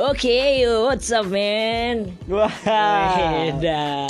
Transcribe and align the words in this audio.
Oke, 0.00 0.64
what's 0.64 1.12
up 1.12 1.28
man? 1.28 2.16
Wah. 2.24 2.48
Beda. 2.64 4.08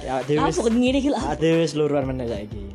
Ya 0.00 0.24
dhewe 0.24 0.48
Apa 0.48 0.60
ngene 0.64 0.96
iki 0.96 1.12
wis 1.60 1.76
luruan 1.76 2.08
meneh 2.08 2.24
saiki. 2.24 2.72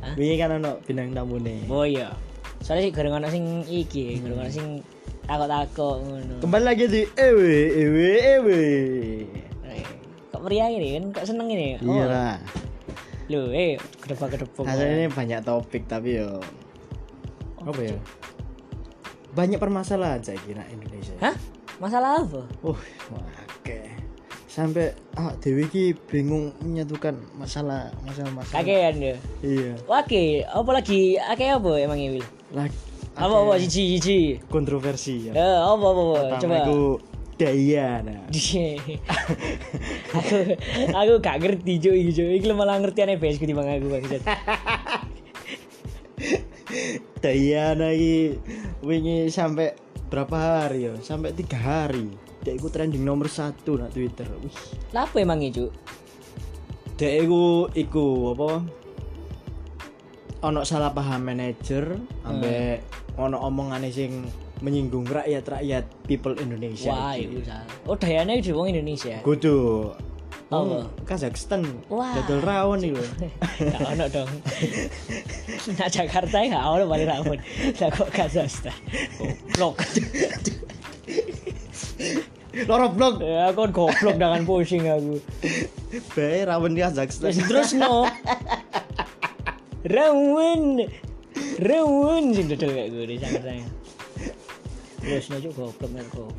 Hah? 0.00 0.16
Wingi 0.16 0.40
kan 0.40 0.56
ono 0.56 0.80
bintang 0.88 1.12
tamune. 1.12 1.68
Oh 1.68 1.84
iya. 1.84 2.16
Soalnya 2.64 2.88
sih 2.88 2.92
gareng 2.96 3.20
ana 3.20 3.28
sing 3.28 3.68
iki, 3.68 4.24
gareng 4.24 4.40
ana 4.40 4.48
sing 4.48 4.80
takok-takok 5.28 5.94
ngono. 6.00 6.34
Kembali 6.40 6.64
lagi 6.64 6.84
di 6.88 7.02
ewe 7.20 7.52
ewe 7.84 8.08
ewe. 8.40 8.60
Eh, 9.68 9.84
Kok 10.32 10.40
meriah 10.48 10.72
ini 10.72 10.96
kan? 10.96 11.04
Kok 11.12 11.36
seneng 11.36 11.52
ini? 11.52 11.76
Iya 11.84 12.04
lah. 12.08 12.36
Loh, 13.28 13.52
eh, 13.52 13.76
kedepok-kedepok. 14.00 14.64
Asal 14.64 14.88
ini 14.88 15.12
banyak 15.12 15.44
topik 15.44 15.84
tapi 15.84 16.16
yo 16.16 16.40
apa 17.60 17.80
ya? 17.84 17.96
Banyak 19.32 19.56
permasalahan 19.56 20.20
saya 20.20 20.36
kira 20.44 20.60
Indonesia. 20.68 21.16
Hah? 21.20 21.32
Masalah 21.80 22.20
apa? 22.20 22.44
Uh, 22.60 22.76
oke. 22.76 23.78
Sampai 24.44 24.92
ah 25.16 25.32
Dewi 25.40 25.64
ki 25.72 25.96
bingung 26.12 26.52
menyatukan 26.60 27.16
masalah 27.40 27.88
masalah 28.04 28.28
masalah. 28.36 28.60
Kakean 28.60 29.00
ya. 29.00 29.16
Iya. 29.40 29.72
Oke, 29.88 30.44
apa 30.44 30.70
lagi? 30.76 31.16
Ake 31.16 31.48
apa 31.48 31.70
emangnya 31.80 32.20
Wil? 32.20 32.26
Lagi 32.52 32.76
Apa 33.16 33.44
apa 33.44 33.56
cici 33.60 33.96
cici? 33.96 34.36
kontroversi 34.52 35.28
ya. 35.28 35.32
Eh, 35.32 35.58
apa 35.64 35.80
apa? 35.80 36.02
apa? 36.04 36.36
Coba. 36.36 36.56
aku 36.68 36.80
Dayana. 37.40 38.28
aku 40.20 40.36
aku 40.92 41.12
gak 41.24 41.40
ngerti 41.40 41.80
jo 41.80 41.90
iki 41.96 42.12
jo 42.12 42.24
iki 42.28 42.52
malah 42.52 42.76
ngerti 42.78 43.02
aneh 43.02 43.16
bes 43.16 43.40
ketimbang 43.40 43.66
aku 43.66 43.88
bangsat 43.88 44.20
Dayana 47.18 47.92
iki 47.96 48.38
wingi 48.82 49.30
sampai 49.30 49.72
berapa 50.10 50.66
hari 50.66 50.90
ya? 50.90 50.94
Sampai 51.00 51.32
tiga 51.32 51.56
hari. 51.56 52.10
Dek 52.42 52.58
iku 52.58 52.68
trending 52.68 53.06
nomor 53.06 53.30
satu 53.30 53.78
nak 53.78 53.94
Twitter. 53.94 54.26
Wih. 54.42 54.56
apa 54.92 55.16
emangnya 55.22 55.48
jo 55.62 55.66
Dek 56.98 57.14
iku 57.24 57.70
iku 57.72 58.34
apa? 58.34 58.50
Ono 60.42 60.60
salah 60.66 60.90
paham 60.90 61.22
manajer 61.22 61.94
ambek 62.26 62.82
ono 63.14 63.38
omongane 63.46 63.94
sing 63.94 64.26
menyinggung 64.62 65.06
rakyat-rakyat 65.10 66.06
people 66.06 66.38
Indonesia. 66.38 66.94
wah 66.94 67.18
itu 67.18 67.42
salah 67.42 67.66
oh 67.90 67.98
Dayana 67.98 68.38
itu 68.38 68.54
wong 68.54 68.70
Indonesia 68.70 69.18
Kudu. 69.26 69.90
Apa? 70.52 70.84
Hmm, 70.84 70.84
Kazakhstan. 71.08 71.64
Wah. 71.88 72.12
Dodol 72.12 72.40
rawon 72.44 72.84
iki 72.84 72.92
lho. 72.92 73.04
gak 73.72 73.80
ono 73.96 74.04
dong 74.12 74.28
nah 75.78 75.88
Jakarta 75.88 76.36
ya 76.44 76.46
gak 76.52 76.64
ono 76.68 76.84
balik 76.84 77.08
rambut 77.08 77.38
lah 77.80 77.88
kok 77.88 78.08
Kazakhstan 78.12 78.74
goblok 79.16 79.76
Loro 82.68 82.92
blok. 82.92 83.24
ya 83.24 83.48
aku 83.48 83.64
kan 83.64 83.70
goblok 83.72 84.16
dengan 84.20 84.44
pusing 84.44 84.84
aku 84.84 85.16
Bae 86.12 86.44
rawon 86.44 86.76
di 86.76 86.84
Kazakhstan. 86.84 87.32
terus 87.48 87.72
no 87.72 88.04
rawon 89.88 90.84
rawon 91.58 92.24
sing 92.36 92.46
dodol 92.52 92.70
kayak 92.76 92.88
gue 92.92 93.04
di 93.08 93.16
Jakarta 93.16 93.50
ya 93.56 93.66
terus 95.00 95.24
no 95.32 95.36
juga 95.40 95.54
goblok 95.64 95.90
nek 95.96 96.06
goblok 96.12 96.36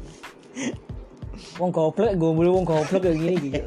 Wong 1.61 1.69
goblok 1.69 2.17
gue 2.17 2.31
mulu 2.33 2.49
wong 2.57 2.65
goblok 2.65 3.05
kayak 3.05 3.17
gini 3.21 3.35
gitu. 3.37 3.61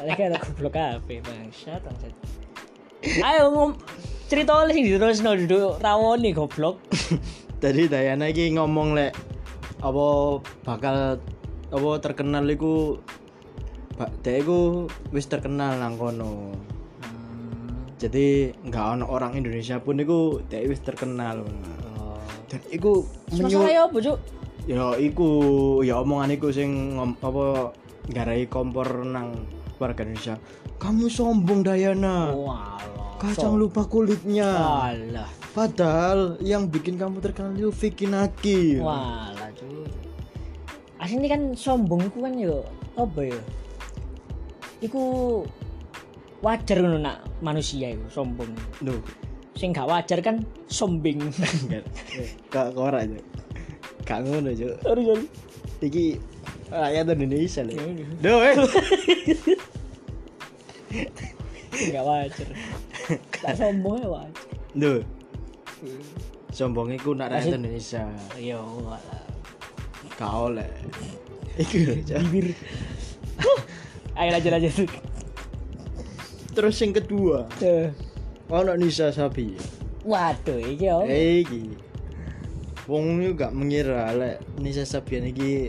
Mereka 0.00 0.22
ada 0.32 0.38
goblok 0.40 0.76
apa 0.80 1.12
bangsat 1.20 1.80
bangsat. 1.84 2.14
Ayo 3.20 3.52
ngom 3.52 3.70
cerita 4.28 4.56
oleh 4.56 4.72
sing 4.72 4.84
terus 4.88 5.20
no 5.20 5.36
duduk 5.36 5.76
rawon 5.84 6.24
nih 6.24 6.32
goblok. 6.32 6.80
Tadi 7.62 7.90
Dayana 7.90 8.32
iki 8.32 8.56
ngomong 8.56 8.96
lek 8.96 9.12
apa 9.84 10.06
bakal 10.64 11.20
apa 11.68 11.90
terkenal 12.00 12.48
iku 12.48 12.96
Pak 13.98 14.24
Dek 14.24 14.46
iku 14.46 14.86
wis 15.12 15.28
terkenal 15.28 15.76
nang 15.76 16.00
kono. 16.00 16.56
Jadi 17.98 18.54
nggak 18.62 18.84
ono 18.94 19.04
orang 19.10 19.36
Indonesia 19.36 19.76
pun 19.82 20.00
iku 20.00 20.40
Dek 20.48 20.64
wis 20.70 20.80
terkenal. 20.80 21.44
Dan 22.48 22.62
iku 22.72 23.04
menyu 23.36 23.60
Masalah 23.60 23.68
ya 23.68 23.82
apa 23.84 23.96
cuk? 24.00 24.18
Ya 24.68 24.92
iku 25.00 25.30
ya 25.80 26.04
omongan 26.04 26.36
iku 26.36 26.52
sing 26.52 27.00
ngom, 27.00 27.16
apa 27.24 27.72
garai 28.12 28.44
kompor 28.44 29.08
nang 29.08 29.48
warga 29.80 30.04
Indonesia. 30.04 30.36
Kamu 30.76 31.08
sombong 31.08 31.64
Dayana. 31.64 32.30
Walah. 32.36 33.16
Kacang 33.18 33.56
lupa 33.58 33.88
kulitnya. 33.88 34.46
Walah. 34.46 35.30
Padahal 35.56 36.38
yang 36.44 36.68
bikin 36.70 37.00
kamu 37.00 37.18
terkenal 37.18 37.56
itu 37.56 37.72
Vicky 37.72 38.06
Naki. 38.06 38.78
Walah 38.78 39.50
cuk. 39.56 39.88
Asli 41.00 41.26
kan 41.26 41.56
sombong 41.56 42.10
iku 42.12 42.18
kan 42.26 42.34
yo 42.36 42.62
apa 42.94 43.20
ya? 43.24 43.40
Iku 44.84 45.02
wajar 46.44 46.78
ngono 46.84 46.98
nak 47.02 47.24
manusia 47.42 47.90
iku 47.90 48.06
sombong. 48.12 48.52
Duh, 48.84 49.00
Sing 49.58 49.74
gak 49.74 49.90
wajar 49.90 50.22
kan 50.22 50.46
sombing. 50.70 51.18
enggak. 51.66 51.82
Kak 52.46 52.78
ora 52.78 53.02
aja. 53.88 54.04
Kak 54.04 54.20
ngono, 54.24 54.50
Cuk. 54.52 54.74
Sorry 54.84 55.02
sorry. 55.06 55.26
Iki 55.78 56.18
rakyat 56.68 57.06
Indonesia 57.14 57.62
lho. 57.64 57.74
Duh, 58.20 58.40
eh. 58.44 58.54
Gak 61.92 62.04
wajar. 62.04 62.48
Gak 63.30 63.54
sombong 63.54 64.02
ya 64.02 64.08
wajar. 64.10 64.44
Duh. 64.74 65.00
Sombong 66.50 66.90
iku 66.96 67.14
nak 67.14 67.30
rakyat 67.30 67.54
Indonesia. 67.54 68.02
Yo 68.34 68.58
walah. 68.82 69.22
Gak 70.18 70.32
oleh. 70.34 70.66
Iku. 71.62 72.02
Bibir. 72.02 72.58
Ayo 74.18 74.34
lanjut 74.34 74.50
lanjut. 74.50 74.90
Terus 76.58 76.74
yang 76.82 76.90
kedua, 76.90 77.46
Tuh. 77.62 77.94
ono 78.50 78.74
Nisa 78.74 79.14
Sabi. 79.14 79.54
Waduh, 80.02 80.58
iki. 80.58 80.90
Eh, 80.90 81.46
iki. 81.46 81.78
Wong 82.88 83.20
itu 83.20 83.36
gak 83.36 83.52
mengira 83.52 84.08
lek 84.16 84.40
Nisa 84.64 84.88
Sabian 84.88 85.28
iki 85.28 85.68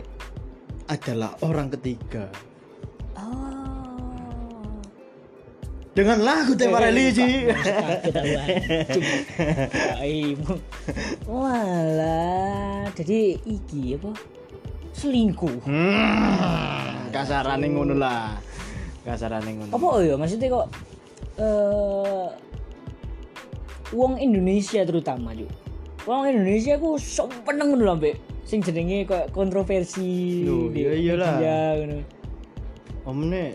adalah 0.87 1.35
orang 1.43 1.67
ketiga 1.75 2.31
Oh. 3.19 4.79
dengan 5.91 6.23
lagu 6.23 6.55
tema 6.55 6.79
religi. 6.79 7.51
Walah, 11.27 12.87
jadi 12.95 13.35
iki 13.43 13.99
apa? 13.99 14.15
Selingkuh. 14.95 15.67
Hmm, 15.67 17.11
kasarane 17.11 17.67
ngono 17.67 17.99
lah. 17.99 18.39
Kasarane 19.03 19.51
ngono. 19.59 19.71
Apa 19.75 19.89
ya 20.07 20.15
maksudnya 20.15 20.47
kok 20.47 20.67
eh 21.35 22.27
wong 23.91 24.15
Indonesia 24.23 24.79
terutama 24.87 25.35
juga. 25.35 25.68
Wong 26.09 26.25
Indonesia 26.25 26.73
ku 26.81 26.97
sok 26.97 27.45
peneng 27.45 27.69
ngono 27.69 27.93
lho 27.93 28.17
sing 28.41 28.65
jenenge 28.65 29.05
kok 29.05 29.29
kontroversi 29.29 30.41
Loh, 30.41 30.73
di 30.73 30.81
iya 30.81 30.91
iyalah. 30.97 31.37
media 31.37 31.57
ngono. 31.77 31.97
Omne 33.05 33.45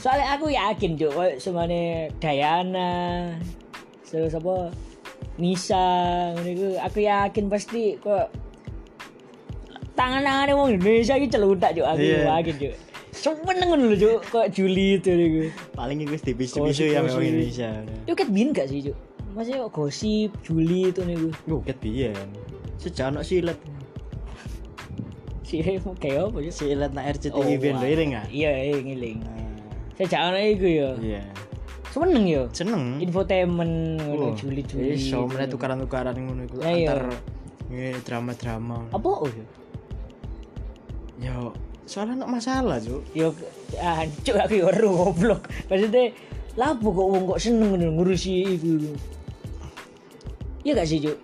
Soalnya 0.00 0.32
aku 0.32 0.48
yakin 0.48 0.96
juk 0.96 1.12
koyo 1.12 1.36
semane 1.36 2.08
Dayana 2.16 3.36
terus 4.08 4.32
apa 4.32 4.72
Nisa 5.36 5.84
ngono 6.32 6.48
iku 6.48 6.68
aku 6.80 6.98
yakin 7.04 7.52
pasti 7.52 8.00
kok 8.00 8.32
tangan-tangannya 9.92 10.56
wong 10.56 10.80
Indonesia 10.80 11.20
iki 11.20 11.28
celutak 11.28 11.76
juk 11.76 11.84
aku 11.84 12.00
Iya. 12.00 12.32
yakin 12.40 12.54
juk. 12.56 12.74
Seneng 13.12 13.68
ngono 13.68 13.92
lho 13.92 13.96
juk 14.00 14.24
kok 14.24 14.48
Juli 14.48 14.96
itu 14.96 15.12
niku. 15.12 15.52
paling 15.76 16.00
iku 16.00 16.16
wis 16.16 16.24
tipis-tipis 16.24 16.80
ya 16.80 17.04
Gosip-gosip. 17.04 17.20
Indonesia. 17.20 17.68
Itu 18.08 18.14
ket 18.16 18.28
bin 18.32 18.56
gak 18.56 18.72
sih 18.72 18.88
juk? 18.88 18.96
Maksudnya 19.30 19.66
kok 19.68 19.72
gosip 19.72 20.30
Juli 20.42 20.90
itu 20.90 21.00
niku. 21.06 21.30
Lu 21.46 21.62
ket 21.62 21.78
biyen. 21.78 22.28
Sejak 22.80 23.14
ono 23.14 23.22
silet. 23.22 23.58
Sih 25.46 25.62
kayak 25.62 26.30
apa 26.30 26.38
juk? 26.42 26.54
Silet 26.54 26.90
nak 26.94 27.04
RCTI 27.18 27.58
biyen 27.58 27.76
wah. 27.78 27.82
lho 27.82 27.88
iring 27.90 28.10
ah. 28.18 28.24
Iya, 28.30 28.50
iya 28.70 28.76
ngiling. 28.82 29.18
Sejak 29.98 30.20
ana 30.20 30.40
iku 30.40 30.66
ya. 30.66 30.90
Iya. 30.98 31.22
Seneng 31.90 32.24
ya. 32.26 32.42
Seneng. 32.54 33.02
Infotainment 33.02 33.98
ngono 33.98 34.30
Oh, 34.30 34.34
Juli-Juli. 34.38 34.94
Iso 34.94 35.26
meneh 35.26 35.50
tukaran-tukaran 35.50 36.14
ngono 36.14 36.46
iku 36.46 36.56
Lah, 36.62 36.70
iya. 36.70 36.94
antar 36.94 37.02
ngene 37.70 37.98
drama-drama. 38.02 38.78
Apa 38.90 39.08
oh 39.10 39.30
ya? 39.30 39.46
Yo, 41.20 41.52
soalnya 41.84 42.24
nak 42.24 42.30
masalah, 42.40 42.80
Cuk. 42.80 43.04
Yo 43.12 43.34
hancur 43.76 44.36
aku 44.40 44.54
yo 44.56 44.70
goblok. 44.72 45.46
Maksudnya 45.68 46.14
lapo 46.58 46.90
kok 46.90 47.06
wong 47.06 47.22
kok 47.30 47.40
seneng 47.42 47.76
ngurusi 47.76 48.58
iku. 48.58 48.72
Iya 50.60 50.72
gak 50.76 50.88
sih, 50.88 50.98
Cuk? 51.00 51.16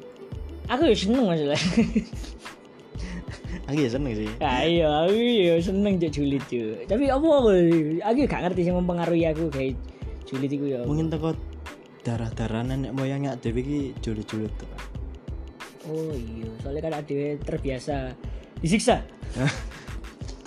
Aku 0.67 0.83
yo 0.89 0.97
seneng 0.97 1.25
masalah. 1.29 1.61
Aku 3.67 3.77
ya 3.83 3.91
seneng 3.91 4.13
sih. 4.15 4.31
Ayo, 4.41 4.89
aku 4.89 5.15
yo 5.17 5.55
seneng 5.61 5.99
Cuk 6.01 6.11
Juli, 6.13 6.39
Cuk. 6.47 6.89
Tapi 6.89 7.05
apa 7.13 7.27
apa? 7.27 7.53
Aku 8.13 8.19
gak 8.25 8.43
ngerti 8.49 8.61
sing 8.67 8.77
mempengaruhi 8.77 9.25
aku 9.29 9.53
kayak 9.53 9.77
Juli 10.27 10.47
iku 10.49 10.65
yo. 10.67 10.81
Mungkin 10.89 11.13
teko 11.13 11.37
darah-darah 12.07 12.63
nenek 12.63 12.95
moyangnya 12.95 13.35
Dewi 13.39 13.61
iki 13.67 13.79
julit-julit 13.99 14.51
tuh. 14.55 14.71
Oh 15.87 16.11
iya, 16.15 16.51
soalnya 16.63 16.83
kan 16.83 16.95
ada 16.99 17.19
terbiasa 17.43 18.15
disiksa. 18.59 19.03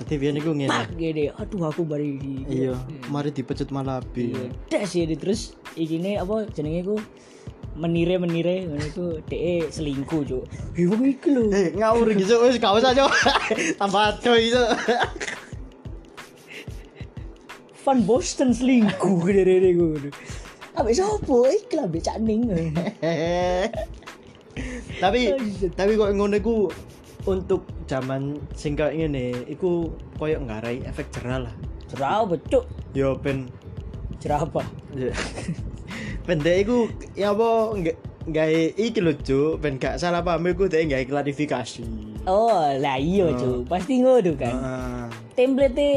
TV 0.07 0.31
niku 0.31 0.56
ngene. 0.56 0.71
pak 0.71 0.95
gede 0.95 1.30
aduh 1.35 1.69
aku 1.69 1.83
bari 1.83 2.15
di 2.18 2.47
Iya, 2.47 2.74
mari 3.12 3.35
dipecut 3.35 3.69
malabi. 3.69 4.31
Iya, 4.31 4.44
das 4.71 4.95
ya 4.95 5.03
terus 5.13 5.59
ikine 5.75 6.15
apa 6.15 6.47
jenenge 6.56 6.88
ku 6.88 6.95
menire 7.80 8.20
menire 8.20 8.68
iku 8.92 9.24
dhek 9.24 9.72
selingkuh 9.72 10.28
cuk. 10.28 10.44
Wong 10.76 11.04
iki 11.08 11.31
lho. 11.31 11.48
Eh, 11.48 11.72
ngawur 11.72 12.12
gitu 12.12 12.44
wis 12.44 12.60
gak 12.60 12.76
usah 12.76 12.92
cok. 12.92 13.12
Tambah 13.80 14.04
ado 14.12 14.31
gitu. 14.36 14.64
Van 17.88 18.00
Boston 18.04 18.52
selingkuh 18.52 19.24
gede 19.28 19.72
ku 19.80 19.96
Ambek 20.76 20.96
sopo? 20.96 21.48
Iki 21.48 21.74
lah 21.80 21.88
ambek 21.88 22.04
Cak 22.04 22.18
Ning. 22.22 22.44
Tapi 25.04 25.31
tapi 25.72 25.96
kok 25.96 26.12
ngono 26.12 26.36
iku 26.36 26.68
untuk 27.24 27.64
zaman 27.88 28.36
sing 28.52 28.76
kaya 28.76 28.92
ngene 28.92 29.48
iku 29.48 29.88
koyo 30.20 30.44
ngarai 30.44 30.84
efek 30.84 31.08
jerah 31.16 31.48
lah. 31.48 31.56
cerah 31.88 32.28
apa 32.28 32.36
cuk? 32.52 32.68
Yo 32.92 33.16
ben. 33.16 33.48
Cerah 34.20 34.44
apa. 34.44 34.68
Pendek 36.30 36.70
iku 36.70 36.86
ya 37.18 37.34
apa 37.34 37.74
nggak 37.74 37.98
gawe 38.30 38.62
iki 38.78 39.00
lho 39.02 39.14
Cuk, 39.18 39.58
ben 39.58 39.81
gak 39.81 39.98
salah 39.98 40.22
paham 40.22 40.46
iku 40.46 40.70
dhek 40.70 40.94
gawe 40.94 41.04
klarifikasi. 41.10 41.81
oh 42.30 42.70
lah 42.78 43.02
iya 43.02 43.34
cuk. 43.34 43.66
Pasti 43.66 44.06
ngono 44.06 44.38
kan. 44.38 44.54
Heeh. 44.54 45.06
template 45.34 45.90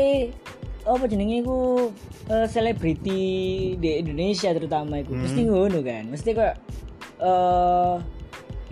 apa 0.83 1.05
jenenge 1.07 1.45
iku 1.45 1.91
eh, 2.33 2.47
selebriti 2.49 3.23
di 3.77 3.89
Indonesia 4.01 4.49
terutama 4.57 5.05
iku. 5.05 5.13
Mesti 5.13 5.41
ngono 5.45 5.79
kan. 5.85 6.09
Mesti 6.09 6.31
kayak 6.33 6.57
eh 7.21 7.95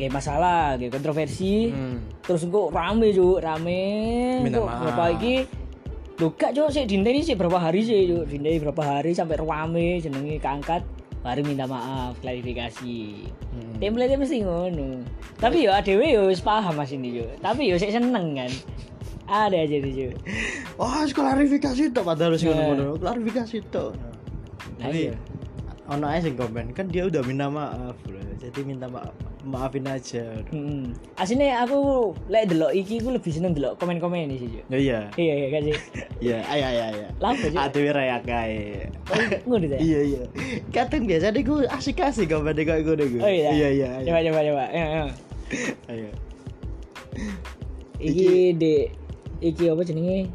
kayak 0.00 0.12
masalah 0.16 0.80
kayak 0.80 0.96
kontroversi. 0.96 1.68
Hmm. 1.68 2.00
terus 2.24 2.46
kok 2.48 2.72
rame 2.72 3.12
cuk 3.12 3.44
rame. 3.44 3.82
Kok 4.48 4.66
berapa 4.66 5.04
iki 5.20 5.34
gak 6.20 6.52
cuk 6.56 6.68
sih 6.72 6.84
dinteni 6.88 7.20
sih 7.20 7.36
berapa 7.36 7.60
hari 7.60 7.84
sih 7.84 8.08
cuk? 8.08 8.24
Dinteni 8.24 8.56
berapa 8.56 8.80
hari 8.80 9.12
sampai 9.12 9.36
rame 9.36 10.00
jenenge 10.00 10.40
keangkat 10.40 10.80
baru 11.20 11.40
minta 11.44 11.68
maaf 11.68 12.16
klarifikasi 12.20 13.28
Hmm. 13.50 13.82
template 13.82 14.14
mesti 14.14 14.46
ngono 14.46 15.02
tapi 15.36 15.66
yo 15.66 15.74
adewe 15.74 16.06
yo 16.06 16.30
wis 16.30 16.38
paham 16.38 16.78
mas 16.78 16.94
ini 16.94 17.18
yo 17.18 17.26
tapi 17.42 17.66
yo 17.66 17.74
sik 17.76 17.90
seneng 17.90 18.38
kan 18.38 18.50
ada 19.26 19.58
aja 19.58 19.76
nih 19.78 19.90
cuk 19.90 20.14
Wah, 20.80 21.04
oh, 21.04 21.06
klarifikasi 21.06 21.92
tok 21.92 22.08
padahal 22.08 22.34
wis 22.34 22.42
ngono-ngono. 22.42 22.96
Klarifikasi 22.96 23.60
tok. 23.68 23.92
Nah, 24.80 24.88
Tapi 24.88 25.12
iya. 25.12 25.14
ono 25.92 26.08
ae 26.08 26.18
sing 26.24 26.34
komen 26.40 26.72
kan 26.72 26.88
dia 26.88 27.04
udah 27.04 27.20
minta 27.20 27.52
maaf 27.52 28.00
loh. 28.08 28.24
Jadi 28.40 28.64
minta 28.64 28.88
maaf 28.88 29.12
maafin 29.42 29.84
aja. 29.84 30.24
Hmm. 30.48 30.92
Aslinya 31.14 31.62
aku 31.62 31.78
lek 32.26 32.48
delok 32.48 32.72
iki 32.72 32.98
aku 32.98 33.10
lebih 33.10 33.30
seneng 33.30 33.52
delok 33.52 33.76
komen-komen 33.76 34.28
ini 34.28 34.36
sih 34.36 34.50
Ya 34.68 34.76
iya. 34.76 35.00
iya 35.16 35.34
iya 35.34 35.48
kan 35.48 35.60
sih 35.64 35.76
Iya, 36.26 36.36
ayo 36.46 36.64
ayo 36.66 36.82
ayo. 36.86 37.06
Lapo, 37.16 37.44
Cuk? 37.44 37.56
Ade 37.56 37.80
raya 37.88 38.20
kae. 38.20 38.84
oh, 39.08 39.16
ngono 39.46 39.64
ta 39.66 39.76
Iya 39.82 40.00
iya. 40.06 40.22
Kadang 40.68 41.04
biasa 41.04 41.30
deh 41.30 41.40
gue 41.40 41.64
asik-asik 41.66 42.28
komen 42.28 42.52
deh 42.52 42.64
kayak 42.64 42.84
gue. 42.84 43.16
oh 43.16 43.26
iya 43.26 43.48
Iya 43.50 43.68
iya. 43.70 43.88
ayo. 43.96 44.06
coba 44.06 44.20
coba 44.22 44.40
coba 44.44 44.64
ya, 44.68 44.84
ya. 44.86 45.04
Ayo. 45.88 46.08
iki 47.98 48.28
de 48.54 48.88
iki 49.40 49.64
apa 49.66 49.82
jenenge 49.82 50.28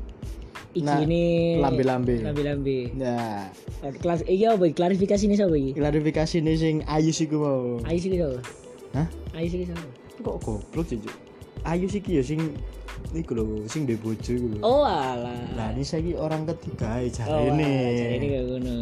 iki 0.72 0.84
Nah, 0.84 1.00
ini 1.00 1.56
lambe-lambe. 1.58 2.20
lambe-lambe 2.20 2.92
Nah, 2.94 3.48
kelas 3.96 4.26
iki 4.26 4.44
apa 4.44 4.66
klarifikasi 4.70 5.24
ini 5.24 5.36
siapa 5.36 5.56
iki 5.56 5.72
klarifikasi 5.74 6.36
nih 6.42 6.56
sing 6.56 6.76
Ayu 6.84 7.10
sih 7.10 7.26
gue 7.26 7.38
mau. 7.38 7.80
Ayu 7.86 7.96
sih 7.96 8.12
siapa 8.12 8.65
Hah? 8.96 9.08
Ayu 9.36 9.48
sih 9.52 9.68
siapa 9.68 9.84
Kok 10.24 10.36
goblok 10.40 10.88
Cuk? 10.88 11.12
Ayu 11.68 11.86
sih 11.92 12.00
ya 12.08 12.24
sing 12.24 12.56
iku 13.12 13.36
lho, 13.36 13.68
sing 13.68 13.84
de 13.84 14.00
bojo 14.00 14.32
iku 14.32 14.48
lho. 14.56 14.60
oh 14.64 14.88
alah 14.88 15.36
Lah 15.60 15.76
ini 15.76 15.84
saya 15.84 16.16
orang 16.16 16.48
ketiga 16.48 17.04
ya 17.04 17.12
oh 17.28 17.52
ini. 17.52 17.68
alah, 17.68 18.16
ini 18.16 18.28
kayak 18.32 18.46
ngono 18.48 18.76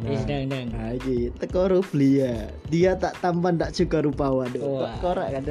Wis 0.00 0.24
dang 0.24 0.48
dang 0.48 0.72
Nah, 0.72 0.96
iki 0.96 1.28
teko 1.36 1.68
Ruflia. 1.68 2.48
Dia 2.72 2.96
tak 2.96 3.20
tampan 3.20 3.60
tak 3.60 3.76
suka 3.76 4.00
rupawan. 4.00 4.48
Wah. 4.56 4.96
Kok 4.96 5.04
korak 5.04 5.28
kan. 5.28 5.44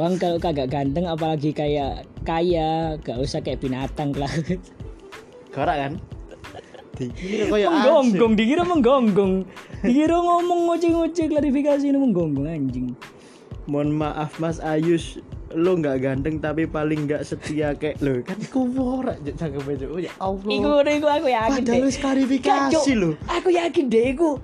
Bang 0.00 0.16
kalau 0.20 0.40
kagak 0.40 0.72
ganteng 0.72 1.04
apalagi 1.04 1.52
kayak 1.52 2.08
kaya 2.24 2.96
gak 3.04 3.20
usah 3.20 3.44
kayak 3.44 3.60
binatang 3.60 4.16
lah 4.16 4.32
korak 5.52 5.76
kan? 5.76 5.92
Dikira 6.92 7.44
koyo 7.48 7.66
asik. 7.68 7.76
menggonggong 7.76 8.32
dikira 8.36 8.62
menggonggong 8.68 9.34
dikira 9.80 10.16
ngomong 10.20 10.60
ngoceh-ngoceh 10.68 11.26
klarifikasi 11.32 11.84
ini 11.88 11.98
menggonggong 11.98 12.46
anjing 12.48 12.92
Mohon 13.62 13.90
maaf 13.94 14.42
Mas 14.42 14.58
Ayus, 14.58 15.22
lo 15.54 15.78
nggak 15.78 16.02
ganteng 16.02 16.42
tapi 16.42 16.66
paling 16.66 17.06
nggak 17.06 17.22
setia 17.22 17.78
kayak 17.78 18.02
lo 18.02 18.18
kan 18.26 18.34
iku 18.42 18.66
worak 18.74 19.22
juk 19.22 19.38
cakep 19.38 19.62
aja. 19.70 19.86
Oh 19.86 20.00
ya 20.02 20.12
Allah. 20.18 20.50
Iku 20.50 20.70
iku 20.82 21.06
aku 21.06 21.26
yakin 21.30 21.62
wis 21.86 21.96
klarifikasi 22.02 22.92
lho. 22.98 23.14
Aku 23.30 23.54
yakin 23.54 23.86
deh 23.86 24.18
iku. 24.18 24.42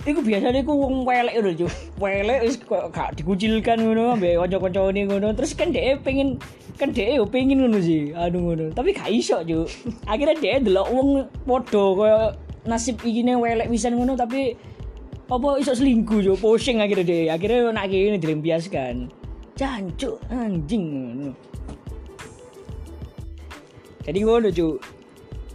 Iku 0.00 0.24
biasanya 0.24 0.64
iku 0.64 0.72
wong 0.72 1.04
welek 1.04 1.36
ngono, 1.36 1.50
Cuk. 1.60 1.72
Welek 2.00 2.40
wis 2.40 2.56
kok 2.56 2.88
gak 2.88 3.20
dikucilkan 3.20 3.84
ngono 3.84 4.16
ambek 4.16 4.40
kanca-kancane 4.40 5.00
ngono. 5.04 5.28
Terus 5.36 5.52
kan 5.52 5.68
dhek 5.76 6.00
pengen 6.00 6.40
kan 6.80 6.88
dhek 6.88 7.20
yo 7.20 7.28
pengen 7.28 7.60
ngono 7.60 7.84
sih. 7.84 8.16
Aduh 8.16 8.40
ngono. 8.40 8.72
Tapi 8.72 8.96
gak 8.96 9.12
iso, 9.12 9.44
Cuk. 9.44 9.68
Akhirnya 10.08 10.40
dhek 10.40 10.64
delok 10.64 10.88
wong 10.88 11.08
padha 11.44 11.84
kaya 12.00 12.18
nasib 12.64 12.96
ikine 13.04 13.36
welek 13.36 13.68
pisan 13.68 14.00
ngono 14.00 14.16
tapi 14.16 14.56
apa 15.28 15.48
iso 15.60 15.76
selingkuh 15.76 16.24
Cuk. 16.32 16.36
Pusing 16.40 16.80
akhirnya 16.80 17.04
dhek. 17.04 17.28
Akhirnya 17.36 17.68
nak 17.68 17.92
kene 17.92 18.16
dilempiaskan. 18.16 19.12
Jancuk 19.52 20.16
anjing 20.32 20.84
ngono. 20.96 21.30
Jadi 24.00 24.18
ngono, 24.24 24.48
Cuk. 24.48 24.99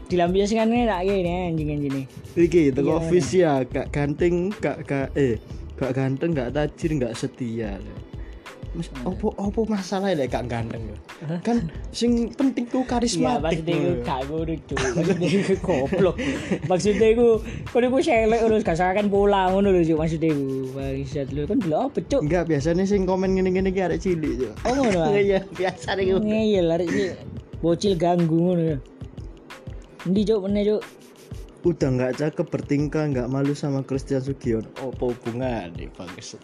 Dilampiaskan 0.06 0.70
enak 0.70 1.02
kene 1.02 1.34
anjing 1.50 1.70
anjing 1.74 1.94
Iki 2.38 2.78
teko 2.78 2.90
Iya, 2.94 2.98
office 3.02 3.30
ya, 3.34 3.54
gak 3.66 3.90
ganteng, 3.90 4.54
gak 4.62 4.86
gak 4.86 5.10
eh 5.18 5.42
gak 5.76 5.92
ganteng, 5.98 6.32
gak 6.38 6.54
tajir, 6.54 6.94
gak 7.02 7.18
setia. 7.18 7.82
Mas, 8.76 8.92
opo 9.08 9.32
opo 9.40 9.64
masalah 9.72 10.12
lek 10.12 10.36
gak 10.36 10.52
ganteng 10.52 10.84
ya? 10.92 10.98
Kan 11.40 11.72
sing 11.96 12.28
penting 12.36 12.68
tuh 12.68 12.84
Iya, 12.84 12.92
karismatik. 12.92 13.64
maksudnya 13.64 13.76
lho. 13.80 13.94
gak 14.04 14.20
ngono 14.28 14.54
cuk. 14.68 14.78
Maksudnya 14.84 15.28
iku 15.32 15.56
goblok. 15.64 16.16
Maksudnya 16.68 17.08
iku 17.16 17.28
kono 17.72 17.86
iku 17.88 17.98
selek 18.04 18.42
terus 18.44 18.62
gak 18.68 18.78
sakan 18.78 19.08
pola 19.08 19.48
ngono 19.48 19.72
lho 19.72 19.82
cuk 19.82 19.96
maksudnya 19.96 20.30
iku. 20.30 20.46
Bangsat 20.76 21.28
lho 21.32 21.44
kan 21.48 21.58
delok 21.64 21.82
apa 21.88 22.00
cuk? 22.04 22.22
Enggak, 22.28 22.44
biasanya 22.52 22.84
sing 22.84 23.08
komen 23.08 23.32
ngene-ngene 23.40 23.72
ki 23.72 23.80
arek 23.80 24.00
cilik, 24.04 24.34
Cuk. 24.44 24.54
Oh 24.68 24.72
ngono 24.76 25.00
ah. 25.02 25.10
Iya, 25.24 25.40
biasa 25.48 25.96
nih 25.96 26.06
Ngeyel 26.20 26.68
arek 26.68 26.88
iki 26.92 27.06
bocil 27.64 27.96
ganggu 27.96 28.36
ngono 28.36 28.64
ya. 28.76 28.78
Endi 30.06 30.22
cuk 30.22 30.46
meneh 30.46 30.64
cuk? 30.70 30.82
Udah 31.66 31.90
nggak 31.90 32.14
cakep 32.22 32.48
bertingkah, 32.54 33.10
nggak 33.10 33.26
malu 33.26 33.58
sama 33.58 33.82
Christian 33.82 34.22
Sugiono. 34.22 34.70
Apa 34.78 35.04
hubungan 35.10 35.74
nih 35.74 35.90
bagus? 35.98 36.38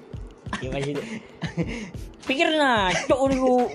Ya 0.66 0.74
maksudnya. 0.74 1.06
Pikir 2.26 2.50
nah, 2.58 2.90
cuk 3.06 3.22
niku. 3.30 3.70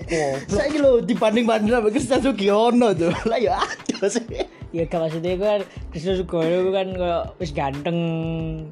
Saya 0.51 0.75
lo 0.75 0.99
dibanding 0.99 1.47
banding 1.47 1.71
sama 1.71 1.87
Christian 1.87 2.19
Sugiono 2.19 2.91
tuh, 2.91 3.15
lah 3.31 3.39
ya 3.39 3.63
ada 3.63 4.11
sih. 4.11 4.27
Ya 4.75 4.83
gak 4.83 4.99
maksudnya 4.99 5.39
iku 5.39 5.43
kan 5.47 5.61
Kristus 5.95 6.19
Sugoro 6.19 6.67
iku 6.67 6.71
kan 6.75 6.87
koyo 6.91 7.19
wis 7.39 7.55
ganteng 7.55 7.97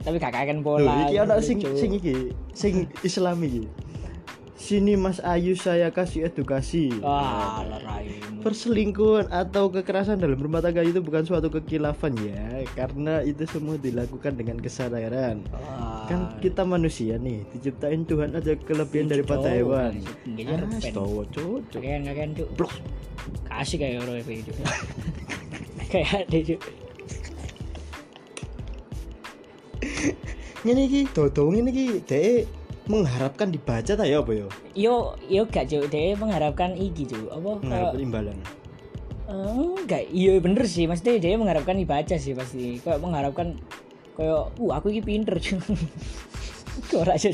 tapi 0.04 0.20
gak 0.20 0.36
Loh, 0.36 0.60
pola. 0.60 1.08
iki 1.08 1.16
ana 1.24 1.40
sing 1.40 1.64
sing 1.64 1.96
iki, 1.96 2.36
sing 2.52 2.92
Islam 3.08 3.40
iki. 3.40 3.64
Sini 4.66 4.98
Mas 4.98 5.22
Ayu 5.22 5.54
saya 5.54 5.94
kasih 5.94 6.26
edukasi. 6.26 6.90
Leraimu. 6.98 8.42
Perselingkuhan 8.42 9.30
atau 9.30 9.70
kekerasan 9.70 10.18
dalam 10.18 10.42
rumah 10.42 10.58
tangga 10.58 10.82
itu 10.82 11.06
bukan 11.06 11.22
suatu 11.22 11.54
kekilafan 11.54 12.18
ya, 12.18 12.66
karena 12.74 13.22
itu 13.22 13.46
semua 13.46 13.78
dilakukan 13.78 14.34
dengan 14.34 14.58
kesadaran. 14.58 15.46
Wah. 15.54 16.10
Kan 16.10 16.42
kita 16.42 16.66
manusia 16.66 17.22
nih, 17.22 17.46
diciptain 17.54 18.10
Tuhan 18.10 18.34
ada 18.34 18.58
kelebihan 18.58 19.06
daripada 19.06 19.54
Cowok, 19.54 19.54
hewan. 19.54 19.94
Nggak 20.34 20.58
Ah, 20.66 22.34
cuk. 22.34 22.50
Blok. 22.58 22.74
Kasih 23.46 23.78
kayak 23.78 24.02
orang 24.02 24.18
itu. 24.26 24.50
Kayak 25.94 26.26
cuk. 26.26 26.62
Ngene 30.66 30.82
iki, 30.90 31.02
dodong 31.14 31.54
ngene 31.54 31.70
iki, 31.70 32.02
dhek 32.02 32.65
mengharapkan 32.86 33.50
dibaca 33.50 33.92
ta 33.92 34.04
ya 34.04 34.20
apa 34.20 34.32
ya? 34.32 34.48
Yo 34.74 35.14
yo 35.26 35.46
gak 35.46 35.68
cuk. 35.68 35.90
Dia 35.90 36.14
mengharapkan 36.14 36.74
iki 36.74 37.06
cuk. 37.06 37.28
Apa? 37.30 37.50
Mengharapkan 37.60 38.00
imbalan. 38.00 38.38
eh, 39.26 39.66
enggak. 39.82 40.04
Iya 40.08 40.38
bener 40.38 40.64
sih. 40.66 40.86
Maksudnya 40.86 41.18
dia 41.18 41.34
mengharapkan 41.34 41.74
dibaca 41.74 42.16
sih 42.16 42.32
pasti. 42.32 42.78
Kayak 42.80 43.02
mengharapkan 43.02 43.58
kayak 44.14 44.54
uh 44.54 44.72
aku 44.72 44.90
iki 44.90 45.02
pinter. 45.04 45.36
Kok 46.76 47.08
ora 47.08 47.16
aja 47.16 47.32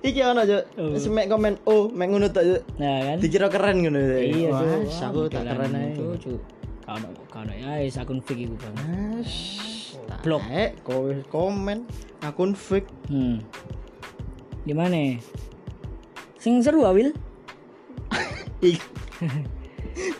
Iki 0.00 0.20
ana 0.24 0.42
aja, 0.42 0.64
Oh. 0.80 0.96
semek 0.96 1.28
komen, 1.28 1.60
oh, 1.68 1.92
mek 1.92 2.08
ngono 2.08 2.32
tak. 2.32 2.64
Nah 2.80 3.12
kan. 3.12 3.16
dikira 3.20 3.52
keren 3.52 3.84
ngono. 3.84 4.00
Iya 4.00 4.48
Wah, 4.48 4.64
cuk. 4.80 5.04
aku 5.04 5.20
tak 5.28 5.44
keren 5.44 5.76
ae. 5.76 5.92
Itu 5.92 6.04
cuk. 6.18 6.40
Kalau 6.80 7.10
kalau 7.28 7.52
ya 7.52 7.82
wis 7.82 7.98
akun 7.98 8.24
fake 8.24 8.48
iku 8.48 8.56
bang. 8.56 8.74
Mas, 8.78 9.32
Blok. 10.24 10.40
Eh, 10.48 10.72
kowe 10.80 11.12
komen 11.28 11.84
akun 12.22 12.56
fake. 12.56 12.88
Hmm. 13.06 13.44
Gimana? 14.66 15.22
Sing 16.42 16.58
seru 16.58 16.82
Awil? 16.82 17.14
Ih. 18.66 18.82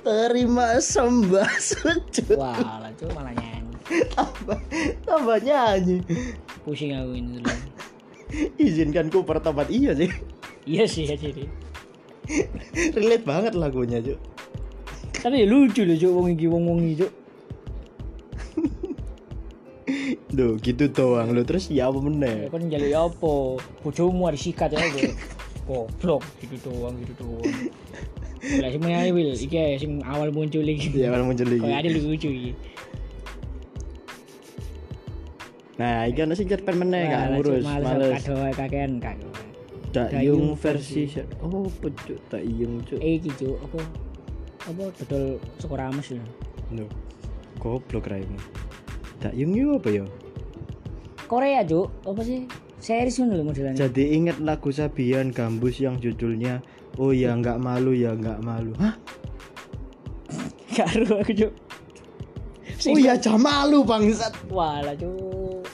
Terima 0.07 0.79
sembah 0.79 1.51
sujud. 1.59 2.39
Wah, 2.39 2.55
lah 2.81 2.95
malah 3.11 3.35
nyanyi. 3.35 3.75
Tambah, 4.15 4.59
tambah 5.03 5.39
nyanyi. 5.43 5.99
Pusing 6.63 6.95
aku 6.95 7.13
ini 7.19 7.43
dulu. 7.43 7.51
Izinkan 8.57 9.11
ku 9.11 9.27
bertobat 9.27 9.67
iya 9.67 9.93
sih. 9.99 10.11
Iya 10.63 10.87
sih 10.87 11.11
ya 11.11 11.19
jadi. 11.19 11.47
Relate 12.95 13.27
banget 13.27 13.53
lagunya, 13.59 13.99
Cuk. 13.99 14.19
Tapi 15.27 15.43
ya 15.43 15.47
lucu 15.51 15.83
loh 15.83 15.99
cuk 15.99 16.13
wong 16.15 16.27
iki 16.39 16.47
wong 16.47 16.63
wong 16.71 16.79
iki 16.87 17.03
cuk. 17.03 17.13
Duh, 20.27 20.59
gitu 20.59 20.91
doang 20.91 21.31
lo 21.31 21.43
terus 21.43 21.71
ya 21.71 21.87
apa 21.87 21.97
Ya 21.97 22.03
meneh? 22.03 22.37
kan 22.51 22.67
jaluk 22.67 22.89
ya 22.89 23.01
apa? 23.05 23.35
Bojomu 23.81 24.27
ada 24.27 24.35
sikat 24.35 24.75
ya 24.75 24.83
apa? 24.83 24.99
Goblok 25.65 26.23
gitu 26.41 26.57
doang 26.65 26.95
gitu 26.99 27.13
doang. 27.17 27.47
Lah 28.59 28.69
sing 28.69 28.79
menyanyi 28.81 29.11
Wil, 29.11 29.31
iki 29.33 29.55
sing 29.77 30.03
awal 30.03 30.31
muncul 30.31 30.63
iki. 30.63 30.91
Ya 30.93 31.11
kalau 31.11 31.27
muncul 31.27 31.47
Kayak 31.47 31.63
lagi. 31.63 31.79
ada 31.79 31.91
lucu 31.93 32.29
iki. 32.29 32.53
Nah, 35.77 36.09
iki 36.09 36.19
ana 36.19 36.33
sing 36.33 36.49
cepet 36.49 36.73
meneh 36.73 37.07
gak 37.07 37.21
Cuk, 37.21 37.31
ngurus, 37.37 37.63
males 37.63 37.85
males. 37.85 38.13
kado 38.19 38.35
kakean 38.51 38.93
kado. 38.97 39.29
Tak 39.93 40.13
yung 40.21 40.57
versi 40.57 41.09
Oh, 41.41 41.69
pecuk 41.71 42.21
tak 42.27 42.43
yung, 42.45 42.81
Cuk. 42.83 42.99
Eh 42.99 43.17
iki 43.17 43.31
cuk 43.33 43.57
apa 43.63 43.79
apa 44.67 44.83
dodol 45.01 45.25
soko 45.57 45.77
rames 45.77 46.11
lho. 46.11 46.25
Loh. 46.73 46.91
Goblok 47.57 48.09
raimu. 48.09 48.37
Tak 49.21 49.33
yung 49.35 49.77
apa 49.77 49.89
ya? 49.89 50.05
Korea 51.27 51.67
cuk, 51.67 51.91
apa 52.07 52.23
sih? 52.23 52.47
Series 52.77 53.19
ngono 53.19 53.51
modelannya. 53.51 53.81
Jadi 53.81 54.15
ingat 54.15 54.39
lagu 54.45 54.71
Sabian 54.71 55.33
Gambus 55.33 55.81
yang 55.81 55.99
judulnya 55.99 56.61
Oh 56.97 57.13
ya 57.13 57.37
nggak 57.37 57.61
malu 57.61 57.93
ya 57.93 58.17
nggak 58.17 58.41
malu. 58.41 58.73
Hah? 58.81 58.97
Karo 60.77 61.21
aku 61.21 61.33
cuk. 61.33 61.53
Oh 62.89 62.99
ya 63.01 63.17
jam 63.21 63.41
malu 63.41 63.85
bangsat. 63.85 64.33
Walah 64.49 64.97
cuk. 64.97 65.65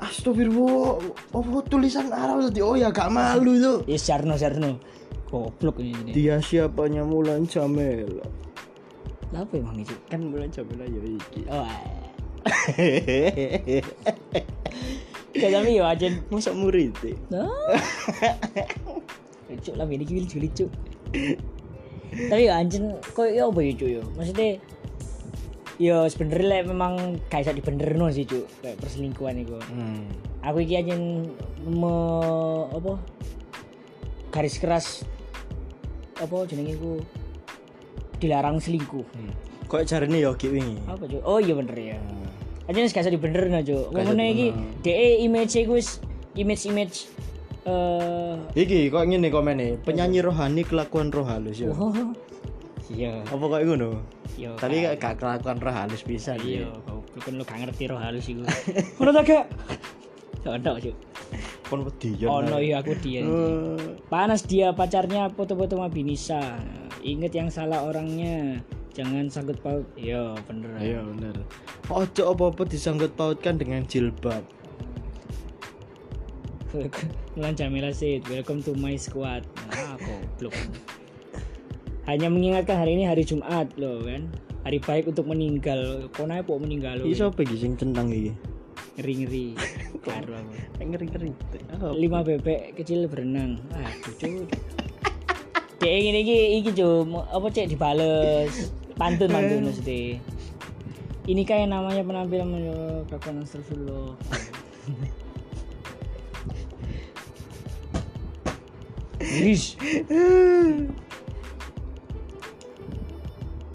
Astagfirullah. 0.00 1.00
Oh 1.32 1.62
tulisan 1.64 2.12
Arab 2.12 2.44
tadi. 2.52 2.60
Oh 2.60 2.76
ya 2.76 2.92
gak 2.92 3.08
malu 3.08 3.56
tuh. 3.56 3.78
Ya 3.88 3.96
Sarno 3.96 4.36
Sarno. 4.36 4.76
Goblok 5.32 5.80
ini. 5.80 5.96
ini. 5.96 6.10
Dia 6.12 6.38
siapanya 6.44 7.02
Mulan 7.08 7.48
Jamela. 7.48 8.22
Lah 9.34 9.42
apa 9.42 9.58
emang 9.58 9.82
itu? 9.82 9.90
Kan 10.06 10.30
Mulan 10.30 10.46
Jamela 10.54 10.86
ya 10.86 11.00
iki. 11.02 11.42
Oh. 11.50 11.66
Kayak 15.34 15.52
tapi 15.58 15.70
ya 15.74 15.84
aja. 15.90 16.06
Masa 16.30 16.54
murid. 16.54 16.94
Lucu 19.50 19.70
lah 19.74 19.86
ini 19.90 20.06
lucu 20.06 20.38
lucu. 20.38 20.66
Tapi 22.14 22.46
ya 22.46 22.62
anjen 22.62 22.94
kok 23.02 23.26
ya 23.26 23.50
apa 23.50 23.58
cuy 23.58 23.98
ya? 23.98 24.02
Maksudnya 24.14 24.62
Ya 25.74 26.06
sebenernya 26.06 26.62
lah 26.62 26.70
memang 26.70 27.18
kayak 27.26 27.50
bisa 27.50 27.58
dibenerno 27.58 28.06
sih 28.14 28.22
cuy 28.22 28.46
Kayak 28.62 28.78
perselingkuhan 28.78 29.42
itu 29.42 29.58
Hmm. 29.74 30.06
Aku 30.46 30.62
iki 30.62 30.78
anjen 30.78 31.34
me, 31.66 31.96
apa 32.70 32.94
garis 34.30 34.62
keras 34.62 35.02
apa 36.22 36.46
jenenge 36.46 36.78
ku 36.78 37.02
dilarang 38.24 38.56
selingkuh 38.56 39.04
hmm. 39.04 39.32
Kok 39.64 39.80
carane 39.84 40.18
ya 40.18 40.32
ki 40.32 40.48
wingi. 40.48 40.76
apa 40.84 41.04
cuy 41.04 41.20
oh 41.20 41.40
iya 41.40 41.54
bener 41.54 41.76
ya 41.76 41.98
aja 42.64 42.78
gak 42.80 43.00
usah 43.00 43.12
dibenerno 43.12 43.58
cuy 43.58 43.76
Gak 43.76 43.84
usah 43.84 43.96
ngomongnya 44.06 44.26
iki. 44.26 44.46
DE 44.80 45.08
image 45.22 45.54
ku 45.62 45.72
wis 45.74 45.88
image 46.34 46.64
image 46.64 46.96
eh 47.64 48.36
Iki 48.54 48.88
kok 48.88 49.04
ngene 49.04 49.28
komene, 49.28 49.80
penyanyi 49.80 50.20
rohani 50.20 50.62
kelakuan 50.62 51.08
roh 51.08 51.24
halus 51.24 51.60
ya. 51.60 51.72
oh 51.72 51.92
iya 52.88 53.24
Apa 53.24 53.40
kok 53.42 53.60
ngono? 53.62 54.00
iya 54.36 54.52
Tapi 54.56 54.84
gak 54.84 55.00
gak 55.00 55.14
kelakuan 55.16 55.56
roh 55.58 55.72
halus 55.72 56.02
bisa 56.02 56.36
iya 56.38 56.68
dia. 56.68 56.84
kau 56.84 57.00
kan 57.16 57.32
lu 57.36 57.44
gak 57.44 57.58
ngerti 57.64 57.84
roh 57.88 57.96
halus 57.96 58.24
iku 58.26 58.44
ngono 59.00 59.10
ta 59.10 59.22
gak 59.22 59.44
Ono 60.44 60.60
cuy 60.76 60.92
Kon 61.64 61.80
wedi 61.80 62.20
ya. 62.20 62.28
ono 62.28 62.60
iya 62.60 62.84
aku 62.84 62.92
dia 63.00 63.24
Eh, 63.24 63.96
Panas 64.12 64.44
dia 64.44 64.76
pacarnya 64.76 65.32
foto-foto 65.32 65.80
sama 65.80 65.88
Binisa. 65.88 66.60
Ingat 67.04 67.36
yang 67.36 67.52
salah 67.52 67.84
orangnya. 67.84 68.64
Jangan 68.96 69.28
sangkut 69.28 69.60
paut. 69.60 69.84
Iya 69.92 70.32
bener. 70.48 70.72
Iya 70.80 71.04
bener. 71.04 71.36
Ojo 71.92 72.32
apa-apa 72.32 72.64
disangkut 72.64 73.12
pautkan 73.12 73.60
dengan 73.60 73.84
jilbab. 73.84 74.40
Mulan 77.36 77.54
Jamila 77.54 77.92
said, 77.92 78.24
welcome 78.32 78.64
to 78.64 78.72
my 78.72 78.96
squad. 78.96 79.44
Nah, 79.68 80.00
goblok. 80.00 80.56
Hanya 82.08 82.32
mengingatkan 82.32 82.80
hari 82.80 82.96
ini 82.96 83.04
hari 83.04 83.28
Jumat 83.28 83.68
loh 83.76 84.00
kan. 84.00 84.32
Hari 84.64 84.80
baik 84.80 85.04
untuk 85.12 85.28
meninggal. 85.28 86.08
Kok 86.08 86.24
naik 86.24 86.48
kok 86.48 86.56
meninggal 86.56 87.04
loh. 87.04 87.06
Iki 87.06 87.20
sapa 87.20 87.44
iki 87.44 87.56
sing 87.60 87.76
centang 87.76 88.08
iki? 88.08 88.32
Ngeri-ngeri. 88.96 89.46
Karo 90.08 90.40
aku. 90.40 90.52
Ngeri-ngeri. 90.80 91.36
Oh. 91.84 91.92
Lima 91.92 92.24
bebek 92.24 92.80
kecil 92.80 93.04
berenang. 93.12 93.60
Aduh 93.76 94.14
cuy. 94.16 94.48
Cek 95.84 96.00
ini 96.00 96.24
iki 96.24 96.38
iki 96.64 96.70
cuy. 96.72 97.04
Apa 97.28 97.46
cek 97.52 97.68
dibales. 97.68 98.72
Pantun 98.96 99.28
pantun 99.28 99.68
maksudnya. 99.68 100.16
Ini 101.28 101.42
kayak 101.44 101.68
namanya 101.68 102.00
penampilan 102.00 102.48
menurut 102.48 103.04
kakuan 103.12 103.44
astagfirullah. 103.44 104.16
Ish. 109.44 109.76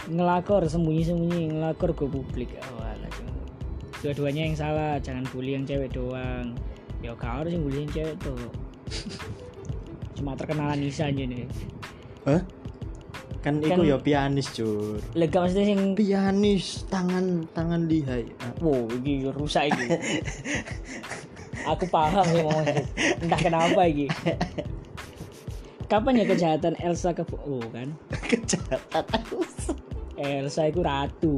ngelakor 0.10 0.66
sembunyi-sembunyi 0.66 1.54
ngelakor 1.54 1.94
ke 1.94 2.10
publik 2.10 2.58
oh, 2.58 2.82
alah, 2.82 3.14
cuy. 3.14 3.30
dua-duanya 4.02 4.50
yang 4.50 4.58
salah 4.58 4.98
jangan 4.98 5.22
bully 5.30 5.54
yang 5.54 5.70
cewek 5.70 5.94
doang 5.94 6.58
ya 7.06 7.14
kau 7.14 7.30
harus 7.30 7.54
yang 7.54 7.62
bully 7.62 7.86
yang 7.86 7.94
cewek 7.94 8.18
tuh 8.18 8.50
cuma 10.18 10.34
terkenalan 10.34 10.82
Nisa 10.82 11.14
aja 11.14 11.24
nih 11.30 11.46
Hah? 12.30 12.42
Kan 13.40 13.64
iku 13.64 13.72
Kan- 13.72 13.88
ya 13.88 13.98
pianis, 13.98 14.52
Cur. 14.52 15.00
lega 15.16 15.40
maksudnya 15.40 15.66
sing 15.66 15.96
Pianis 15.96 16.84
tangan 16.86 17.48
tangan 17.52 17.88
lihai. 17.88 18.28
Ah, 18.44 18.52
wow 18.60 18.84
ini 18.92 19.26
rusak 19.32 19.72
ini 19.72 19.96
aku 21.72 21.88
paham 21.88 22.24
sih 22.26 22.40
ngomong 22.40 22.66
itu. 22.66 22.84
entah 23.20 23.40
kenapa 23.40 23.82
ini 23.84 24.08
kapan 25.88 26.20
ya 26.20 26.26
kejahatan 26.26 26.74
Elsa 26.78 27.12
ke 27.12 27.24
oh 27.34 27.64
kan 27.72 27.90
Kejahatan. 28.30 29.22
Elsa 30.20 30.68
itu 30.68 30.84
ratu 30.84 31.36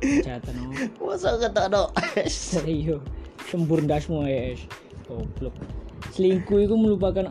kejahatan 0.00 0.54
Masa 0.96 1.36
kata 1.36 1.68
do. 1.68 1.84
Serius 2.24 3.04
Sembur 3.44 3.84
dasmu 3.84 4.24
es 4.24 4.64
Goblok 5.04 5.52
Selingkuh 6.10 6.64
itu 6.64 6.74
melupakan 6.74 7.28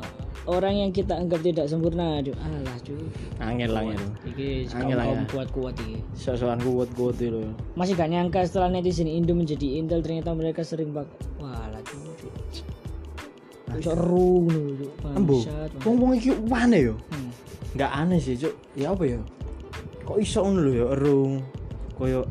orang 0.48 0.74
yang 0.80 0.92
kita 0.96 1.14
anggap 1.14 1.44
tidak 1.44 1.68
sempurna 1.68 2.24
Aduh 2.24 2.34
alah 2.40 2.78
cuy 2.82 3.04
Angel 3.38 3.72
angel. 3.72 4.04
Iki 4.26 4.72
Angel, 4.74 4.98
kaum 4.98 5.04
kaum 5.04 5.20
angel. 5.20 5.32
kuat-kuat 5.32 5.76
iki 5.84 5.98
Sosokan 6.16 6.60
kuat 6.64 6.90
kuat 6.96 7.16
itu. 7.20 7.44
Masih 7.76 7.94
gak 7.94 8.10
nyangka 8.10 8.48
setelah 8.48 8.72
netizen 8.72 9.12
Indo 9.12 9.36
menjadi 9.36 9.78
Intel 9.78 10.00
ternyata 10.02 10.32
mereka 10.34 10.64
sering 10.64 10.96
bak 10.96 11.06
Walah 11.38 11.84
cuy 11.84 12.10
cuy. 12.18 12.32
Seru 13.84 14.48
cuy 14.48 14.88
Embo. 15.14 15.38
Bangsat, 15.44 15.70
bangsat. 15.76 15.86
Wong 15.86 15.96
wong 16.00 16.12
iki 16.16 16.32
aneh 16.50 16.82
yo. 16.90 16.96
Hmm. 17.12 17.30
Enggak 17.76 17.92
aneh 17.94 18.18
sih, 18.18 18.34
Cuk. 18.40 18.54
Ya 18.74 18.90
apa 18.96 19.04
ya? 19.06 19.20
Kok 20.08 20.18
iso 20.18 20.40
ngono 20.42 20.60
lho 20.66 20.72
ya 20.74 20.86
erung. 20.98 21.34
Koyo 21.94 22.26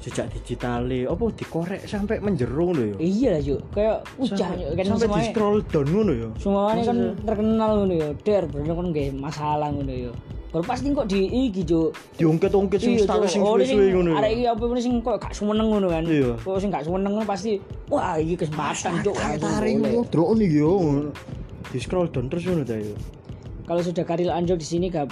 jejak 0.00 0.32
digitale 0.32 1.04
apa 1.04 1.24
dikorek 1.36 1.84
sampai 1.84 2.24
menjerung 2.24 2.72
lho 2.72 2.84
ya. 2.92 2.96
Iya 2.98 3.28
lah 3.36 3.40
cuy 3.44 3.58
Kayak 3.70 3.96
ucah 4.16 4.48
Sampai, 4.48 4.72
kan 4.72 4.84
sampai 4.88 5.08
di 5.12 5.22
scroll 5.28 5.58
down 5.68 5.86
ngono 5.92 6.12
ya. 6.16 6.28
semuanya 6.40 6.82
kan 6.88 6.98
terkenal 7.20 7.70
ngono 7.84 7.94
ya 7.94 8.08
Der 8.24 8.42
bener 8.48 8.72
kan 8.72 8.86
gak 8.96 9.12
masalah 9.12 9.68
ngono 9.68 9.92
ya 9.92 10.12
Baru 10.50 10.64
pasti 10.66 10.90
kok 10.90 11.06
di 11.06 11.28
iki 11.28 11.62
cuy 11.62 11.92
Diungkit-ungkit 12.16 12.80
sing 12.80 12.96
Iya, 12.96 13.04
status 13.06 13.28
sing 13.30 13.42
Oh, 13.44 13.54
suwe-suwe 13.54 13.86
ngono. 13.94 14.10
ya. 14.10 14.16
Arek 14.24 14.30
iki 14.34 14.44
apa 14.48 14.62
sing 14.80 14.94
kok 15.04 15.16
gak 15.20 15.32
seneng 15.36 15.66
ngono 15.68 15.86
kan. 15.92 16.02
Iya. 16.08 16.32
Kok 16.40 16.58
sing 16.58 16.68
gak 16.72 16.82
kan 16.88 17.26
pasti 17.28 17.52
wah 17.86 18.16
iki 18.16 18.34
kesempatan 18.34 18.92
langsung 19.04 19.14
Tarik 19.38 19.72
ngono 19.84 20.44
yo. 20.48 20.70
Di 21.70 21.78
scroll 21.78 22.08
down 22.08 22.26
terus 22.32 22.48
ngono 22.48 22.64
ta 22.64 22.74
yo. 22.74 22.96
Kalau 23.68 23.82
sudah 23.84 24.02
karir 24.02 24.32
anjlok 24.34 24.58
di 24.58 24.66
sini 24.66 24.90
gab 24.90 25.06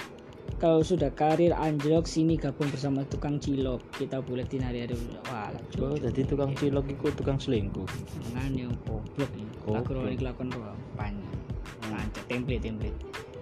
kalau 0.57 0.81
sudah 0.81 1.13
karir 1.13 1.53
anjlok 1.53 2.09
sini 2.09 2.33
gabung 2.35 2.67
bersama 2.73 3.05
tukang 3.05 3.37
cilok 3.37 3.79
kita 3.93 4.17
buletin 4.19 4.65
hari-hari 4.65 4.97
wah 5.29 5.53
Oh, 5.77 5.93
cuk. 5.93 6.01
jadi 6.09 6.21
tukang 6.25 6.51
cilok 6.57 6.89
iku 6.89 7.07
tukang 7.13 7.37
selingkuh. 7.37 7.85
Makanya 8.33 8.73
goblok 8.83 9.31
iki. 9.31 9.45
Goblok. 9.63 9.85
Laku 9.85 9.91
ora 9.95 10.11
kelakon 10.15 10.47
ro 10.51 10.73
panjang. 10.97 11.39
Lancar 11.87 12.23
template 12.25 12.63
template. 12.65 12.97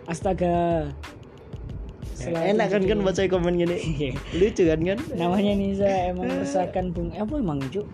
Astaga. 0.06 0.92
Setelah 2.18 2.50
Enak 2.50 2.68
kan 2.74 2.82
kan 2.86 3.00
baca 3.02 3.22
komen 3.26 3.56
gini. 3.56 3.78
Iya. 3.98 4.12
Lucu 4.36 4.64
kan 4.66 4.80
kan? 4.84 5.00
Namanya 5.14 5.54
Nisa 5.54 5.90
emang 6.10 6.28
meresahkan 6.28 6.86
bung 6.92 7.10
apa 7.14 7.34
emang 7.38 7.62
cuk? 7.72 7.88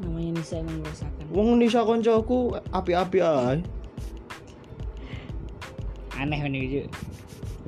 namanya 0.00 0.40
Nisa 0.40 0.54
emang 0.64 0.80
merasakan 0.80 1.24
Wong 1.28 1.48
Nisa 1.60 1.80
koncoku 1.84 2.56
api-api 2.72 3.18
ae. 3.20 3.56
aneh 6.16 6.36
kan 6.36 6.52
gitu 6.52 6.84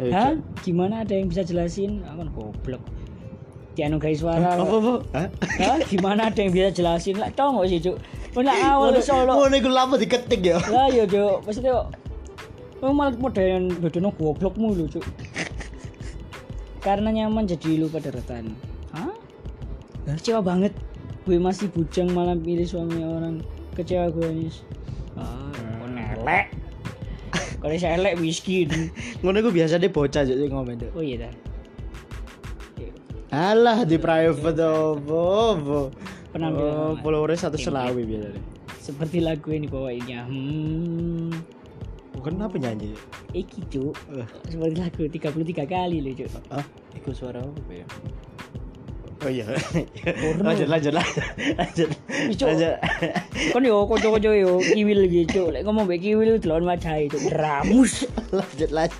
Eh, 0.01 0.09
Hah? 0.09 0.39
Gimana 0.65 1.05
ada 1.05 1.13
yang 1.13 1.29
bisa 1.29 1.45
jelasin? 1.45 2.01
Aku 2.09 2.25
goblok. 2.33 2.81
Dianugerahi 3.77 4.17
suara. 4.17 4.57
Apa 4.57 4.77
apa? 4.77 4.95
Hah? 5.17 5.29
Hah? 5.61 5.79
Gimana 5.85 6.33
ada 6.33 6.39
yang 6.41 6.53
bisa 6.53 6.73
jelasin? 6.73 7.21
Lah 7.21 7.29
tau 7.33 7.57
gak 7.61 7.69
sih, 7.69 7.81
Cuk? 7.81 7.97
Mana 8.33 8.57
awal 8.73 8.97
solo. 9.05 9.37
Oh, 9.37 9.49
niku 9.53 9.69
lama 9.69 10.01
diketik 10.01 10.41
ya. 10.41 10.57
Lah 10.73 10.89
ya, 10.89 11.05
Cuk. 11.05 11.45
Maksudnya 11.45 11.89
Lu 12.83 12.91
malah 12.91 13.15
modern 13.15 13.71
dodono 13.79 14.11
goblok 14.19 14.59
mulu, 14.59 14.91
Cuk. 14.91 15.07
Karena 16.83 17.15
nyaman 17.15 17.47
jadi 17.47 17.79
lupa 17.79 18.03
daratan. 18.03 18.59
Hah? 18.91 19.15
Kecewa 20.03 20.43
banget. 20.43 20.75
Gue 21.23 21.39
masih 21.39 21.71
bujang 21.71 22.11
malah 22.11 22.35
pilih 22.35 22.67
suami 22.67 23.07
orang. 23.07 23.39
Kecewa 23.79 24.11
gue 24.11 24.27
nih. 24.35 24.51
Ah, 25.15 25.55
kok 25.55 25.89
nelek. 25.95 26.47
Kalau 27.63 27.73
saya 27.79 27.95
elek 27.95 28.19
miskin. 28.19 28.67
Ngono 29.23 29.39
iku 29.39 29.51
biasane 29.51 29.87
bocah 29.87 30.27
jadi 30.27 30.51
ngomong. 30.51 30.77
Dek. 30.77 30.91
Oh 30.93 31.01
iya 31.01 31.25
dah. 31.25 31.33
Alah 33.33 33.87
di 33.87 33.97
private 33.97 34.61
apa 34.61 35.21
apa. 35.57 35.81
Penampilan 36.33 36.75
Oh, 36.75 36.93
followernya 36.99 37.39
satu 37.39 37.57
selawi 37.57 38.05
biasanya. 38.05 38.41
seperti 38.77 39.23
lagu 39.23 39.47
yang 39.47 39.63
dibawainnya 39.63 40.27
hmm 40.27 41.31
Bukan 42.13 42.35
apa 42.41 42.57
nyanyi? 42.57 42.99
iki 43.31 43.63
cuk 43.69 43.95
Eh. 44.11 44.27
seperti 44.49 44.75
lagu 44.75 45.03
33 45.07 45.63
kali 45.65 46.01
loh 46.01 46.13
cuk 46.13 46.33
Ah, 46.51 46.65
iku 46.93 47.15
suara 47.15 47.39
apa 47.39 47.71
ya? 47.71 47.87
Oh 49.23 49.29
iya. 49.29 49.47
Lanjut 50.39 50.67
lanjut 50.67 50.93
lanjut. 50.93 51.23
Lanjut. 51.55 51.89
Lanjut. 52.35 52.75
kan 53.51 53.63
yo 53.63 53.85
kocok-kocok 53.85 54.33
yo 54.35 54.53
kiwil 54.61 55.01
gitu 55.07 55.49
lek 55.49 55.63
ngomong 55.63 55.85
baik 55.85 56.03
kiwil 56.03 56.37
delon 56.37 56.65
wajah 56.65 56.99
itu 57.01 57.19
ramus 57.31 58.03
lanjut 58.31 58.71
lanjut. 58.71 58.99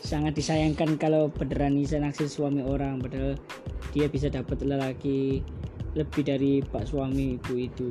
sangat 0.00 0.32
disayangkan 0.32 0.96
kalau 0.96 1.28
beneran 1.28 1.74
Nisa 1.74 1.96
naksir 1.96 2.26
suami 2.26 2.60
orang 2.60 2.96
padahal 2.98 3.34
dia 3.90 4.06
bisa 4.06 4.28
dapat 4.28 4.60
lelaki 4.60 5.40
lebih 5.94 6.22
dari 6.22 6.52
pak 6.60 6.84
suamiku 6.84 7.56
itu 7.56 7.88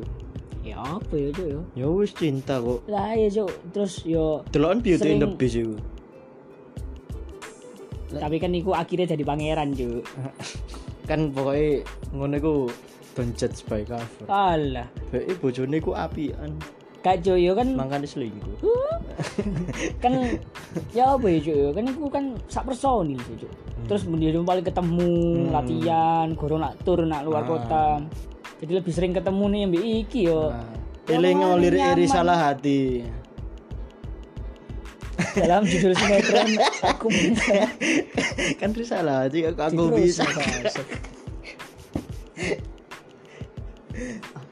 ya 0.61 0.77
apa 0.79 1.11
ya 1.11 1.29
cuk 1.29 1.47
yo 1.47 1.61
Ya 1.73 1.85
wis 1.87 2.11
cinta 2.11 2.57
kok. 2.57 2.85
lah 2.85 3.13
ya 3.13 3.27
cuk 3.31 3.51
terus 3.71 4.01
yo 4.03 4.45
Delokan 4.47 4.79
Beauty 4.79 5.09
in 5.09 5.17
the 5.17 5.25
Sering- 5.25 5.35
Beast 5.35 5.57
iku. 5.57 5.75
tapi 8.13 8.37
kan 8.37 8.51
iku 8.51 8.71
akhirnya 8.71 9.09
jadi 9.09 9.23
pangeran 9.23 9.73
cuk 9.73 10.05
Kan 11.03 11.31
pokoknya 11.35 11.83
ngono 12.15 12.35
iku 12.39 12.53
don't 13.13 13.33
judge 13.35 13.61
by 13.67 13.83
cover. 13.83 14.25
alah. 14.27 14.87
Bae 15.11 15.33
bojone 15.37 15.77
iku 15.77 15.93
apian, 15.93 16.57
Kak 17.03 17.19
Joyo 17.19 17.51
kan 17.53 17.75
mangkane 17.75 18.07
selingkuh. 18.07 18.55
kan 20.03 20.13
ya 20.95 21.13
apa 21.13 21.25
ya 21.29 21.39
cuy 21.43 21.69
kan 21.75 21.83
itu 21.85 22.07
kan 22.09 22.23
sak 22.49 22.65
personil 22.65 23.19
sih 23.29 23.45
cuy 23.45 23.51
terus 23.83 24.07
dia 24.07 24.39
paling 24.41 24.65
ketemu 24.65 25.11
latihan 25.51 26.27
gorong 26.33 26.63
nak 26.63 26.79
tur 26.87 27.03
nak 27.03 27.27
luar 27.27 27.43
Ah. 27.43 27.47
kota. 27.47 27.85
Jadi 28.63 28.71
lebih 28.79 28.93
sering 28.95 29.11
ketemu 29.11 29.43
nih 29.51 29.61
mbak. 29.67 29.83
Iki 30.07 30.21
yo. 30.23 30.41
Nah, 30.55 30.63
Eling 31.11 31.43
lirik 31.59 31.83
iri 31.93 32.05
salah 32.07 32.39
hati. 32.39 33.03
Dalam 35.33 35.61
judul 35.65 35.93
sinetron 35.97 36.49
aku 36.85 37.07
bisa 37.17 37.57
kan 38.61 38.69
risalah 38.73 39.25
hati 39.25 39.45
aku, 39.49 39.61
aku 39.61 39.83
bisa. 39.97 40.23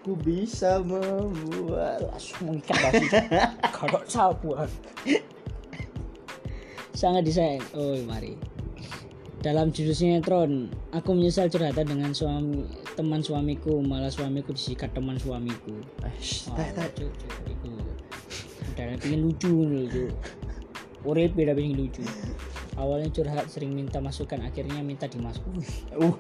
Aku 0.02 0.18
bisa 0.18 0.82
membuat 0.82 2.02
langsung 2.10 2.42
mengikat 2.50 2.78
basi 2.82 3.06
kalau 3.70 4.02
sapu 4.10 4.50
sangat 6.98 7.26
disayang. 7.26 7.66
Oh 7.74 7.98
mari. 8.06 8.38
Dalam 9.42 9.74
judul 9.74 9.98
sinetron 9.98 10.70
aku 10.94 11.18
menyesal 11.18 11.50
curhatan 11.50 11.90
dengan 11.90 12.14
suami 12.14 12.62
teman 12.94 13.26
suamiku 13.26 13.82
malah 13.82 14.14
suamiku 14.14 14.54
disikat 14.54 14.94
teman 14.94 15.18
suamiku. 15.18 15.74
Eh, 16.06 16.14
Wah, 16.54 16.70
cuk, 16.94 17.10
cuk. 17.10 17.14
Udah 18.78 18.98
pengen 19.02 19.26
lucu 19.26 19.54
nih 19.66 19.90
cuk. 19.90 20.14
Urip 21.02 21.34
beda 21.34 21.58
pengen 21.58 21.82
lucu. 21.82 22.06
Awalnya 22.78 23.10
curhat 23.10 23.50
sering 23.50 23.74
minta 23.74 23.98
masukan, 23.98 24.38
akhirnya 24.46 24.86
minta 24.86 25.10
dimasukin. 25.10 25.62
Uh. 25.98 26.14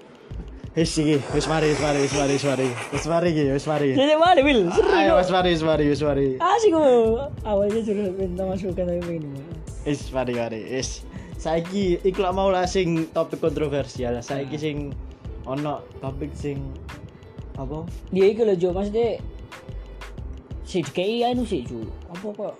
Wis 0.71 0.95
iki, 0.95 1.19
wis 1.35 1.51
mari, 1.51 1.67
wis 1.75 1.83
mari, 1.83 1.99
wis 1.99 2.15
mari, 2.15 2.31
wis 2.39 2.45
mari. 2.47 2.67
Wis 2.95 3.05
mari 3.11 3.27
iki, 3.35 3.43
wis 3.51 3.65
mari. 3.67 3.89
Jadi 3.91 4.15
mana 4.15 4.39
Wil? 4.39 4.71
Ayo 4.71 5.19
wis 5.19 5.27
mari, 5.27 5.49
wis 5.51 5.63
mari, 5.67 5.83
wis 5.91 6.01
mari. 6.01 6.27
Asik 6.39 6.71
kok. 6.71 7.27
Awalnya 7.43 7.79
curhat 7.83 8.13
minta 8.15 8.43
masukan 8.47 8.83
tapi 8.87 9.01
pengen 9.03 9.35
Wis 9.83 10.01
mari, 10.15 10.33
mari. 10.39 10.59
Wis. 10.71 11.03
Saiki 11.35 11.99
iku 12.07 12.23
mau 12.31 12.47
lah 12.53 12.63
sing 12.69 13.11
topik 13.11 13.43
kontroversial. 13.43 14.15
Saiki 14.23 14.55
sing 14.55 14.95
ono 15.43 15.83
topik 15.99 16.31
sing 16.31 16.63
apa? 17.59 17.83
Dia 18.15 18.31
itu 18.31 18.47
loh 18.47 18.55
Cuk, 18.55 18.71
maksudnya 18.71 19.19
si 20.63 20.79
kayak 20.85 21.35
anu 21.35 21.43
sih 21.43 21.67
Cuk. 21.67 21.89
Apa 22.15 22.27
kok 22.31 22.53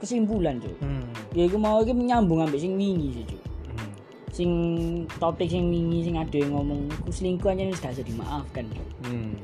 kesimpulan 0.00 0.62
Cuk. 0.62 0.76
Hmm. 0.80 1.04
Dia 1.34 1.50
itu 1.50 1.58
mau 1.58 1.82
iki 1.82 1.92
nyambung 1.92 2.40
ambek 2.42 2.62
sing 2.62 2.78
wingi 2.78 3.20
sih 3.20 3.24
Cuk. 3.26 3.42
Hmm. 3.74 3.90
Sing 4.30 4.50
topik 5.18 5.50
sing 5.50 5.68
wingi 5.68 6.06
sing 6.06 6.14
ada 6.16 6.36
yang 6.38 6.54
ngomong 6.54 6.88
ku 7.02 7.10
selingkuh 7.10 7.50
aja 7.52 7.66
wis 7.66 7.82
gak 7.82 7.92
bisa 7.98 8.06
dimaafkan 8.06 8.64
Cuk. 8.70 8.88
Hmm. 9.06 9.34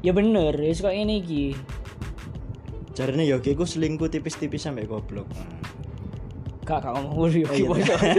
Ya 0.00 0.16
bener, 0.16 0.56
wis 0.56 0.80
kok 0.80 0.92
ini 0.96 1.20
iki. 1.20 1.52
Jarine 2.96 3.28
ya 3.28 3.36
iku 3.38 3.68
selingkuh 3.68 4.08
tipis-tipis 4.08 4.64
sampai 4.64 4.88
goblok. 4.88 5.28
Kak, 6.64 6.84
kak 6.84 6.92
ngomong 6.96 7.28
dulu 7.28 7.50
iya. 7.50 7.66
bocor. 7.66 8.00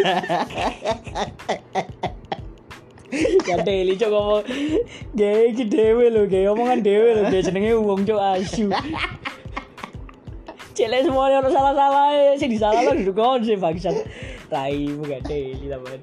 Gak 3.44 3.68
daily 3.68 4.00
cok 4.00 4.08
ngomong 4.08 4.44
Gaya 5.12 5.52
iki 5.52 5.68
dewe 5.68 6.08
lho, 6.08 6.24
gaya 6.32 6.56
omongan 6.56 6.80
dewe 6.80 7.12
lho 7.12 7.28
Dia 7.28 7.44
jenenge 7.44 7.76
wong 7.76 8.08
cok 8.08 8.22
asu 8.40 8.72
Celek 10.82 11.06
semuanya 11.06 11.46
orang 11.46 11.54
salah-salah 11.54 12.06
ya 12.10 12.34
Sing 12.42 12.50
disalah 12.50 12.82
lo 12.82 12.98
duduk 12.98 13.14
kon 13.14 13.46
sih 13.46 13.54
bangsat 13.54 13.94
Raimu 14.50 15.06
gak 15.06 15.30
daily 15.30 15.70
teman 15.70 16.02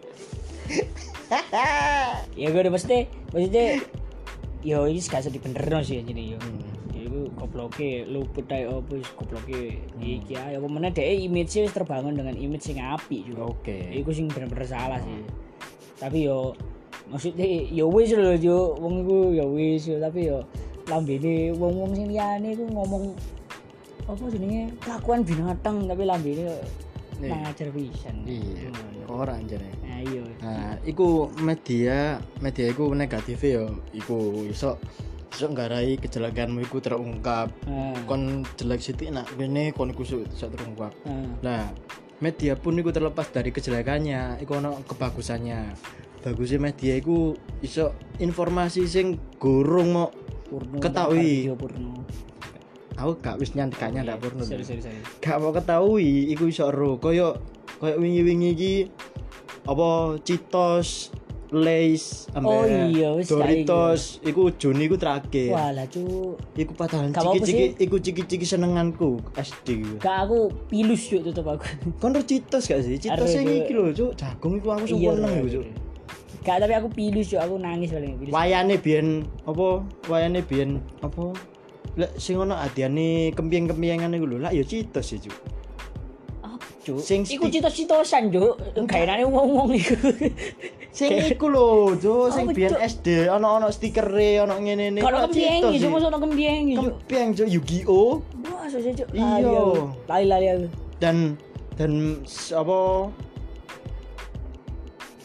Ya 2.39 2.47
gue 2.55 2.61
udah 2.63 2.71
pasti 2.71 3.11
Maksudnya 3.35 3.83
Yo 4.63 4.87
ini 4.87 5.03
gak 5.03 5.23
usah 5.23 5.35
dibenerno 5.35 5.83
sih 5.83 6.03
jadi 6.03 6.35
yo 6.35 6.39
Hmm. 6.39 6.63
Ya 6.91 7.07
iku 7.07 7.31
gobloke 7.39 8.11
luput 8.11 8.51
ae 8.51 8.67
opo 8.67 8.99
wis 8.99 9.07
gobloke 9.15 9.79
iki 10.03 10.35
ae 10.35 10.59
apa 10.59 10.67
meneh 10.67 10.91
dhek 10.91 11.31
image 11.31 11.63
wis 11.63 11.71
terbangun 11.71 12.19
dengan 12.19 12.35
image 12.35 12.67
sing 12.67 12.83
apik 12.83 13.23
juga. 13.23 13.55
Oke. 13.55 13.87
Iku 13.95 14.11
sing 14.11 14.27
bener-bener 14.27 14.67
salah 14.67 14.99
sih. 14.99 15.23
Tapi 16.03 16.27
yo 16.27 16.59
maksudnya 17.07 17.47
yo 17.71 17.87
wis 17.87 18.11
lho 18.11 18.35
yo 18.35 18.75
wong 18.83 19.07
iku 19.07 19.19
yo 19.31 19.47
wis 19.55 19.87
yo 19.87 20.03
tapi 20.03 20.27
yo 20.27 20.43
lambene 20.91 21.55
wong-wong 21.55 21.95
sing 21.95 22.11
liyane 22.11 22.59
iku 22.59 22.67
ngomong 22.67 23.15
apa 24.09 24.25
jenenge 24.33 24.73
kelakuan 24.81 25.21
binatang 25.21 25.85
tapi 25.85 26.03
lambene 26.09 26.57
Iya. 27.19 27.35
ngajar 27.51 27.69
pisan. 27.75 28.15
Iya. 28.23 28.71
Ngono. 28.71 29.27
Ora 29.27 29.35
anjane. 29.35 29.67
Nah 29.83 29.99
iya. 30.07 30.23
Nah, 30.39 30.79
iku 30.87 31.27
media, 31.43 32.23
media 32.39 32.67
iku 32.71 32.95
negatif 32.95 33.43
ya, 33.43 33.67
iku 33.91 34.47
iso 34.47 34.79
iso 35.35 35.45
nggarai 35.51 35.99
kejelekanmu 35.99 36.63
iku 36.63 36.79
terungkap. 36.79 37.51
Kon 38.07 38.47
jelek 38.55 38.79
sithik 38.79 39.11
nak 39.11 39.27
kene 39.35 39.75
kon 39.75 39.91
iku 39.91 40.07
iso 40.07 40.47
terungkap. 40.47 40.95
nah, 41.03 41.27
Nah, 41.43 41.63
media 42.23 42.55
pun 42.55 42.79
iku 42.79 42.95
terlepas 42.95 43.35
dari 43.35 43.51
kejelekannya, 43.51 44.39
iku 44.39 44.63
ono 44.63 44.79
kebagusannya. 44.87 45.75
Bagusnya 46.23 46.63
media 46.63 46.95
iku 46.95 47.35
iso 47.63 47.99
informasi 48.23 48.87
sing 48.87 49.19
gurung 49.43 49.91
mau 49.91 50.09
Ketahui. 50.79 51.51
Purno. 51.59 52.07
Aku 52.99 53.13
gak 53.23 53.39
wis 53.39 53.55
nyantikanya 53.55 54.03
ndak 54.03 54.19
purno. 54.19 54.43
Sorry 54.43 54.67
sorry 54.67 54.83
sorry. 54.83 54.99
Gak 55.23 55.39
mau 55.39 55.55
ketahui 55.55 56.29
iku 56.29 56.51
iso 56.51 56.69
ero 56.69 56.99
koyo 56.99 57.39
koyo 57.79 57.95
wingi-wingi 57.97 58.49
iki 58.53 58.75
apa 59.65 60.19
Citos 60.21 61.15
Lays 61.49 62.29
Oh 62.37 62.69
iya, 62.69 63.17
wis 63.17 63.25
gak 63.25 63.41
Doritos 63.41 64.21
iku 64.21 64.53
Juni 64.53 64.85
iku 64.85 65.01
terakhir. 65.01 65.49
Walah 65.49 65.89
cu 65.89 66.37
Iku 66.53 66.73
padahal 66.77 67.09
Gak 67.09 67.25
ciki-ciki 67.25 67.65
iku 67.81 67.97
ciki-ciki 67.97 68.45
senenganku 68.45 69.17
SD. 69.33 69.97
Gak 69.97 70.29
aku 70.29 70.53
pilus 70.69 71.09
yuk 71.09 71.25
tetep 71.25 71.49
aku. 71.49 71.65
Kon 71.97 72.13
ro 72.13 72.21
Citos 72.21 72.69
gak 72.69 72.85
sih? 72.85 73.01
Citos 73.01 73.33
sing 73.33 73.49
iki 73.49 73.73
lho, 73.73 73.89
Cuk. 73.97 74.13
Jagung 74.13 74.61
iku 74.61 74.77
aku 74.77 74.85
Iya, 74.93 75.17
seneng 75.17 75.33
iya, 75.33 75.45
Cuk. 75.49 75.65
iya. 75.65 75.75
Gak 76.45 76.57
tapi 76.65 76.75
aku 76.77 76.89
pilus 76.93 77.27
yuk, 77.33 77.41
aku 77.41 77.55
nangis 77.57 77.89
paling 77.97 78.13
pilus. 78.21 78.33
Wayane 78.33 78.77
biyen 78.77 79.09
apa? 79.49 79.69
Wayane 80.05 80.41
biyen 80.45 80.71
apa? 81.01 81.33
Lek 81.99 82.15
sing 82.15 82.39
ono 82.39 82.55
adiane 82.55 83.35
kempiyeng-kempiyengan 83.35 84.15
iku 84.15 84.27
lho, 84.31 84.39
lah 84.39 84.55
ya 84.55 84.63
Citos 84.63 85.03
ya, 85.11 85.19
Cuk. 85.19 85.35
Apa 86.47 86.67
Cuk. 86.87 87.03
Sing 87.03 87.27
Iku 87.27 87.51
citos-citosan, 87.51 88.31
Cuk. 88.31 88.55
Gaenane 88.87 89.27
wong-wong 89.27 89.75
iku. 89.75 89.99
Sing 90.95 91.11
iku 91.27 91.51
lho, 91.51 91.99
Jo, 91.99 92.31
sing 92.31 92.55
biyen 92.55 92.79
Cuk? 92.79 92.87
SD 92.87 93.27
ana-ana 93.27 93.67
stikere. 93.75 94.39
Kalau 94.39 94.55
Kok 94.55 95.35
kembieng 95.35 95.59
citos 95.59 95.75
iki, 95.75 95.79
sih? 95.83 95.87
Cuk, 95.87 95.91
mosok 95.91 96.21
kembieng 96.23 96.61
iki, 96.71 96.75
Cuk. 96.79 96.95
Kempiang 97.03 97.29
Jo 97.35 97.45
Yu-Gi-Oh 97.51 98.11
Wah, 98.47 98.67
sosok 98.71 98.93
Cuk. 98.95 99.09
Iya. 99.11 99.59
Lali-lali 100.07 100.47
aku. 100.55 100.67
dan 100.99 101.39
dan 101.79 102.19
apa 102.59 103.07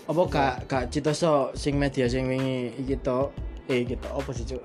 apa 0.05 0.21
gak 0.29 0.53
gak 0.69 0.83
citos 0.93 1.25
tok 1.25 1.57
sing 1.57 1.81
media 1.81 2.05
sing 2.05 2.29
wingi 2.29 2.77
iki 2.77 2.93
eh 3.65 3.87
tok 3.87 4.13
apa 4.19 4.31
sih 4.31 4.43
Cuk? 4.43 4.61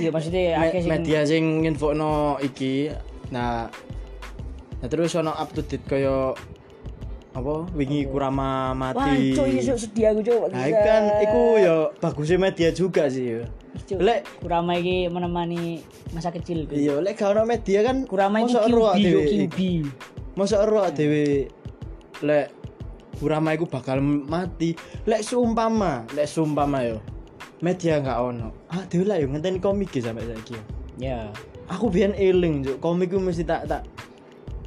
Iya, 0.00 0.08
maksudnya 0.08 0.40
Me- 0.56 0.72
sing 0.72 0.88
media 0.88 1.20
sing 1.22 1.44
nginfono 1.60 2.40
iki 2.40 2.88
nah 3.28 3.68
nah 4.80 4.88
terus 4.88 5.12
ono 5.12 5.30
up 5.30 5.52
to 5.52 5.60
date 5.60 5.84
kaya 5.84 6.32
apa 7.30 7.54
wingi 7.72 8.08
kurama 8.08 8.72
Wah, 8.72 8.96
mati 8.96 9.36
Cuk, 9.36 9.46
iya 9.46 9.60
Cuk, 9.62 9.76
sedih 9.78 10.04
aku, 10.10 10.20
Cuk. 10.24 10.42
nah 10.50 10.64
kan 10.66 11.02
iku 11.20 11.42
ya 11.56 11.74
bagusnya 11.96 12.38
media 12.40 12.68
juga 12.72 13.06
sih 13.06 13.38
ya. 13.38 13.42
Lek 13.90 14.26
Kurama 14.42 14.74
iki 14.74 15.06
menemani 15.06 15.78
masa 16.10 16.34
kecil. 16.34 16.66
iya 16.70 16.98
lek 16.98 17.14
gak 17.14 17.30
ono 17.30 17.46
media 17.46 17.86
kan 17.86 18.02
Kurama 18.02 18.42
iki 18.42 18.56
Cuk, 18.56 18.66
QB. 19.30 19.58
mosok 20.34 20.60
ero 20.64 20.82
dhewe 20.90 21.46
lek 22.20 22.46
kurama 23.20 23.52
iku 23.52 23.68
bakal 23.68 24.00
mati 24.00 24.72
lek 25.04 25.20
seumpama 25.20 26.08
lek 26.10 26.24
seumpama 26.24 26.82
yo 26.82 26.98
media 27.60 28.00
gak 28.00 28.18
ono 28.18 28.48
ah 28.72 28.82
dhewe 28.88 29.04
lah 29.04 29.16
yo 29.20 29.28
ngenteni 29.28 29.60
komik 29.60 29.92
ya 29.92 30.10
sampai 30.10 30.24
saiki. 30.24 30.56
Ya. 31.00 31.28
aku 31.68 31.88
biyen 31.92 32.12
eling 32.16 32.64
juk 32.64 32.76
komik 32.80 33.12
ku 33.12 33.20
mesti 33.20 33.44
tak 33.44 33.68
tak 33.68 33.84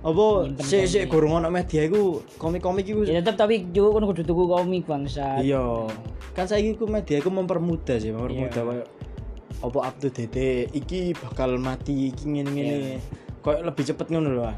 apa 0.04 0.26
sik 0.62 0.86
sik 0.88 1.04
komik. 1.08 1.12
gorong 1.12 1.34
ono 1.44 1.50
media 1.50 1.88
iku 1.88 2.22
komik-komik 2.38 2.86
iku 2.86 3.02
Ya 3.08 3.24
tetep 3.24 3.40
tapi 3.40 3.66
Cuk 3.72 3.92
kon 3.96 4.06
kudu 4.10 4.22
tuku 4.24 4.44
komik 4.46 4.84
bangsa. 4.86 5.40
iya 5.42 5.88
kan 6.34 6.46
saiki 6.46 6.76
ku 6.78 6.86
media 6.90 7.22
iku 7.22 7.30
mempermudah 7.30 7.98
sih 8.02 8.12
mempermudah 8.12 8.62
koyo 8.62 8.84
apa 9.64 9.78
up 9.80 9.96
to 10.02 10.12
date 10.12 10.68
iki 10.76 11.16
bakal 11.16 11.56
mati 11.56 12.12
iki 12.12 12.28
ngene-ngene 12.28 13.00
koyo 13.40 13.64
lebih 13.64 13.84
cepet 13.88 14.12
ngono 14.12 14.30
lho 14.34 14.44
ah. 14.44 14.58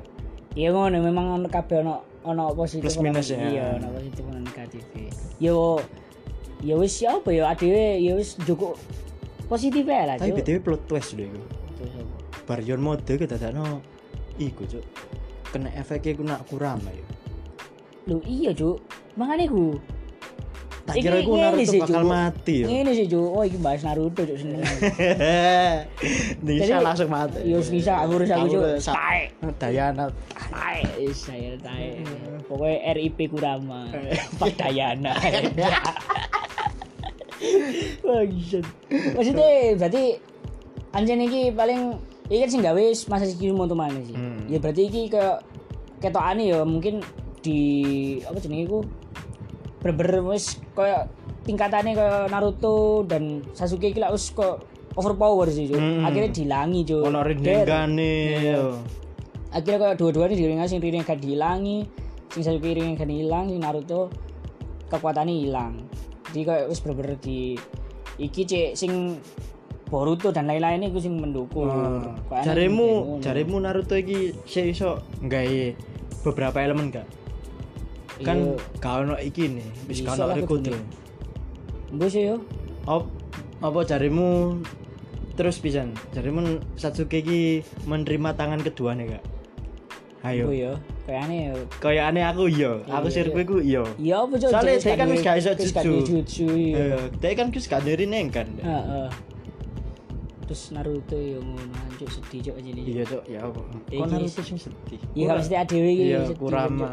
Iya 0.56 0.72
ngono 0.72 1.04
memang 1.04 1.26
ono 1.36 1.48
kabeh 1.52 1.84
ono 1.84 2.00
ono 2.24 2.56
positif 2.56 2.88
Plus 2.88 3.04
minus 3.04 3.28
ya. 3.28 3.38
Iya, 3.44 3.66
ono 3.76 3.92
positif 3.92 4.24
ono 4.24 4.40
negatif. 4.40 4.82
Yo 5.38 5.84
ya 6.64 6.76
wis 6.80 6.96
ya 7.02 7.20
apa 7.20 7.30
ya 7.34 7.52
adewe 7.52 8.00
ya 8.00 8.14
wis 8.16 8.40
cukup 8.46 8.80
positif 9.50 9.84
ae 9.88 10.04
lah. 10.08 10.16
tapi 10.16 10.32
btw 10.32 10.60
plot 10.64 10.84
twist 10.88 11.16
Terus 11.16 11.92
apa? 12.00 12.16
Baryon 12.48 12.80
mode 12.80 13.04
kita 13.04 13.36
dadakno 13.36 13.84
iku 14.40 14.64
cuk 14.64 14.86
kena 15.52 15.72
efeknya 15.76 16.12
ku 16.16 16.24
nak 16.24 16.42
kurama 16.48 16.92
ya 16.92 17.06
Lho 18.06 18.22
iya, 18.26 18.54
Cuk. 18.54 18.78
Makane 19.18 19.50
ku. 19.50 19.82
tak 20.86 21.02
kira 21.02 21.18
ngene 21.18 21.42
Naruto 21.42 21.66
sih, 21.66 21.82
bakal 21.82 22.06
mati 22.06 22.56
ya 22.62 22.66
Ngene 22.70 22.92
sih, 22.94 23.06
Cuk. 23.10 23.26
Oh, 23.34 23.42
iki 23.42 23.58
bahas 23.58 23.82
Naruto, 23.82 24.22
Cuk, 24.22 24.38
seneng. 24.38 24.62
Nisa 26.46 26.78
langsung 26.78 27.10
mati 27.10 27.42
Yo 27.42 27.58
Nisa 27.58 28.06
aku 28.06 28.22
urus 28.22 28.30
aku, 28.30 28.46
Cuk. 28.54 28.78
Tae. 28.86 29.34
Dayana 29.58 30.14
Tae, 30.30 30.86
saya 31.10 31.58
tae. 31.58 32.06
Pokoknya 32.46 32.94
RIP 32.94 33.34
Kurama. 33.34 33.90
Pak 34.38 34.54
Dayana. 34.62 35.18
Maksudnya 39.16 39.48
berarti 39.78 40.04
anjen 40.96 41.22
iki 41.26 41.52
paling 41.52 42.00
iki 42.32 42.40
kan 42.42 42.50
sing 42.50 42.62
gawe 42.64 42.84
masa 43.12 43.26
iki 43.28 43.52
mau 43.52 43.68
mana 43.72 44.00
sih. 44.02 44.16
Hmm. 44.16 44.48
Ya 44.50 44.58
berarti 44.58 44.88
iki 44.90 45.12
ke 45.12 45.24
ketokane 46.02 46.50
ya 46.50 46.62
mungkin 46.64 47.02
di 47.46 47.62
apa 48.26 48.38
jenenge 48.42 48.66
iku 48.66 48.80
bener-bener 49.86 50.26
wis 50.34 50.58
koyo 50.74 51.06
tingkatannya 51.46 51.94
kayak 51.94 52.34
Naruto 52.34 53.06
dan 53.06 53.46
Sasuke 53.54 53.94
iki 53.94 54.02
lah 54.02 54.10
wis 54.10 54.34
kok 54.34 54.66
overpower 54.98 55.46
sih, 55.52 55.70
Cuk. 55.70 55.78
Hmm. 55.78 56.08
Akhirnya 56.08 56.32
dilangi, 56.34 56.82
Cuk. 56.88 57.04
ono 57.06 57.22
rinengane 57.22 58.16
yo. 58.42 58.80
akhirnya 59.56 59.80
kayak 59.88 59.96
dua-duanya 59.96 60.36
diringan 60.36 60.68
sing 60.68 60.84
Rinnegan 60.84 61.08
gak 61.08 61.24
dihilangi 61.24 61.88
sing 62.28 62.42
Sasuke 62.44 62.76
Rinnegan 62.76 63.00
gak 63.00 63.08
hilang 63.08 63.48
sing 63.48 63.64
Naruto 63.64 64.12
kekuatannya 64.92 65.32
hilang 65.32 65.80
jadi 66.36 66.44
kayak 66.44 66.66
wis 66.68 66.84
bener-bener 66.84 67.16
di 67.24 67.56
iki 68.20 68.44
cek 68.44 68.76
sing 68.76 69.24
Boruto 69.88 70.34
dan 70.36 70.50
lain-lain 70.52 70.90
itu 70.90 70.98
sing 70.98 71.16
mendukung. 71.16 71.70
Kayaknya 72.28 72.44
Jaremu, 72.44 73.22
jaremu 73.22 73.56
Naruto 73.62 73.94
iki 73.94 74.34
sik 74.44 74.76
iso 74.76 75.00
nggawe 75.22 75.78
beberapa 76.26 76.58
elemen 76.60 76.92
gak? 76.92 77.08
Kan 78.26 78.60
gak 78.82 79.06
ono 79.06 79.16
iki 79.16 79.46
nih, 79.46 79.68
wis 79.88 80.02
gak 80.04 80.20
ono 80.20 80.36
Rikudo. 80.36 80.74
Mbok 81.96 82.10
sih 82.10 82.28
yo 82.28 82.42
Op, 82.90 83.08
apa 83.62 83.80
jaremu 83.88 84.60
terus 85.38 85.62
pisan? 85.62 85.94
Jaremu 86.12 86.60
Satsuki 86.76 87.22
iki 87.22 87.42
menerima 87.86 88.36
tangan 88.36 88.66
kedua 88.66 88.98
nih 88.98 89.16
gak? 89.16 89.24
Ayo. 90.26 90.50
Yo 90.52 90.74
kayaknya 91.06 91.38
yo 91.54 91.56
Kayak 91.78 92.04
aneh 92.12 92.24
aku 92.26 92.44
iya, 92.50 92.72
aku 92.84 93.08
sirku 93.08 93.38
iku 93.40 93.56
iya. 93.62 93.84
iya 94.02 94.16
apa 94.22 94.34
cok 94.36 94.50
Soalnya 94.50 94.76
Cek, 94.76 94.90
dia 94.90 94.98
kan 94.98 95.08
wis 95.08 95.22
gak 95.22 95.38
iso 95.38 95.52
jutsu 96.04 96.46
iya 96.52 96.98
Dia 97.22 97.32
kan 97.38 97.48
wis 97.50 97.66
gak 97.70 97.82
nering 97.86 98.28
kan. 98.34 98.48
Heeh. 98.58 99.08
terus 100.46 100.70
Naruto 100.70 101.18
yo 101.18 101.42
ngono 101.42 101.74
anjuk 101.90 102.10
sedih 102.10 102.40
cok 102.46 102.56
aja 102.58 102.70
nih 102.70 102.84
Iya, 102.86 103.04
Cok, 103.04 103.24
ya 103.26 103.40
apa? 103.42 103.62
Kok 103.90 104.06
Naruto 104.06 104.42
sing 104.42 104.58
sedih? 104.58 105.00
iya 105.14 105.24
gak 105.26 105.38
mesti 105.42 105.56
adewe 105.56 105.90
iki 105.90 106.04
Iya, 106.06 106.20
Kurama. 106.34 106.90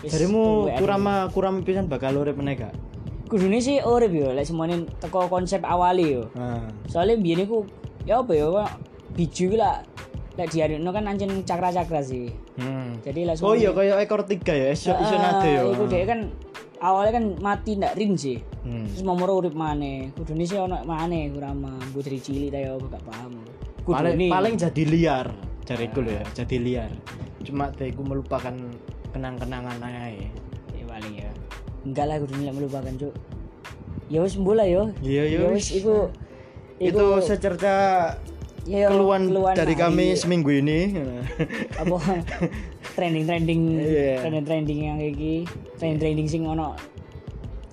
Jarimu. 0.00 0.46
Kurama 0.74 1.14
Kurama 1.30 1.58
pisan 1.62 1.86
bakal 1.86 2.18
urip 2.18 2.34
meneh 2.34 2.54
gak? 2.56 2.74
kudune 3.30 3.62
sih 3.62 3.78
urip 3.78 4.10
yo 4.10 4.34
lek 4.34 4.42
semuanya 4.42 4.82
teko 4.98 5.30
konsep 5.30 5.62
awali 5.62 6.18
yo 6.18 6.26
Nah. 6.34 6.66
soalnya 6.90 7.14
biyen 7.14 7.46
iku 7.46 7.62
ya 8.02 8.26
apa 8.26 8.34
ya 8.34 8.50
biju 9.14 9.54
lah 9.54 9.86
lek 10.40 10.48
diarino 10.48 10.88
kan 10.88 11.04
anjen 11.04 11.42
cakra-cakra 11.42 12.00
sih 12.00 12.32
Hmm. 12.56 12.96
jadi 13.00 13.28
lah 13.28 13.34
Oh 13.38 13.52
iya 13.52 13.70
kayak 13.70 14.00
ekor 14.00 14.24
tiga 14.24 14.50
ya, 14.50 14.68
iso 14.70 14.90
iso 14.90 15.14
nade 15.14 15.48
ya. 15.50 15.62
iku 15.66 15.84
dhek 15.84 16.04
kan 16.06 16.20
awalnya 16.78 17.12
kan 17.14 17.24
mati 17.38 17.76
ndak 17.76 17.92
rin 17.94 18.12
sih 18.14 18.40
Hmm. 18.60 18.84
terus 18.86 19.00
momoro 19.02 19.38
urip 19.38 19.52
maneh 19.52 20.08
kudune 20.12 20.42
sih 20.42 20.56
ono 20.56 20.80
maneh 20.82 21.28
kurama 21.28 21.76
mbok 21.86 22.00
dari 22.02 22.18
cilik 22.18 22.48
ta 22.48 22.58
yo 22.58 22.76
gak 22.78 23.00
paham 23.02 23.32
Paling 23.80 24.12
kudune 24.12 24.26
paling 24.28 24.54
jadi 24.56 24.82
liar, 24.84 25.26
jariku 25.62 26.00
lho 26.00 26.12
ya, 26.12 26.24
jadi 26.34 26.56
liar. 26.58 26.92
Cuma 27.40 27.68
deku 27.70 28.00
melupakan 28.00 28.52
kenang-kenangan 29.10 29.80
ae. 29.80 30.28
ya 30.70 30.84
paling 30.86 31.14
ya 31.18 31.30
enggak 31.82 32.04
lah 32.04 32.16
kudune 32.16 32.44
melupakan 32.50 32.92
cuk 32.94 33.14
ya 34.06 34.20
wis 34.20 34.36
mbula 34.36 34.62
yo 34.64 34.92
Iya, 35.00 35.22
iya, 35.24 35.38
ya 35.38 35.48
wis. 35.48 35.68
wis 35.68 35.80
iku 35.80 36.12
Itu 36.76 37.20
secerca 37.20 37.74
ya, 38.62 38.86
keluhan 38.86 39.26
keluhan 39.26 39.54
dari 39.54 39.72
hari- 39.72 39.80
kami 39.80 40.06
seminggu 40.14 40.50
ini. 40.52 40.80
apa 41.74 41.96
trending 42.96 43.24
trending 43.24 43.60
Iya. 43.76 44.20
trending 44.20 44.44
trending 44.44 44.80
yang 44.82 44.98
iki 44.98 45.46
trending 45.76 45.98
trending 45.98 46.26
sing 46.26 46.42
ono 46.44 46.76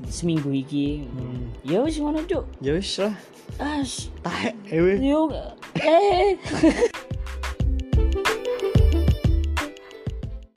seminggu 0.06 0.48
iki 0.50 1.04
Hmm. 1.06 1.52
ya 1.62 1.82
wis 1.82 1.98
ngono 1.98 2.24
cuk 2.24 2.46
Ya 2.60 2.74
wis 2.74 2.96
lah. 2.98 3.14
as 3.58 4.08
Taek 4.22 4.54
ewe. 4.70 4.96
yo 5.02 5.28
eh 5.76 6.38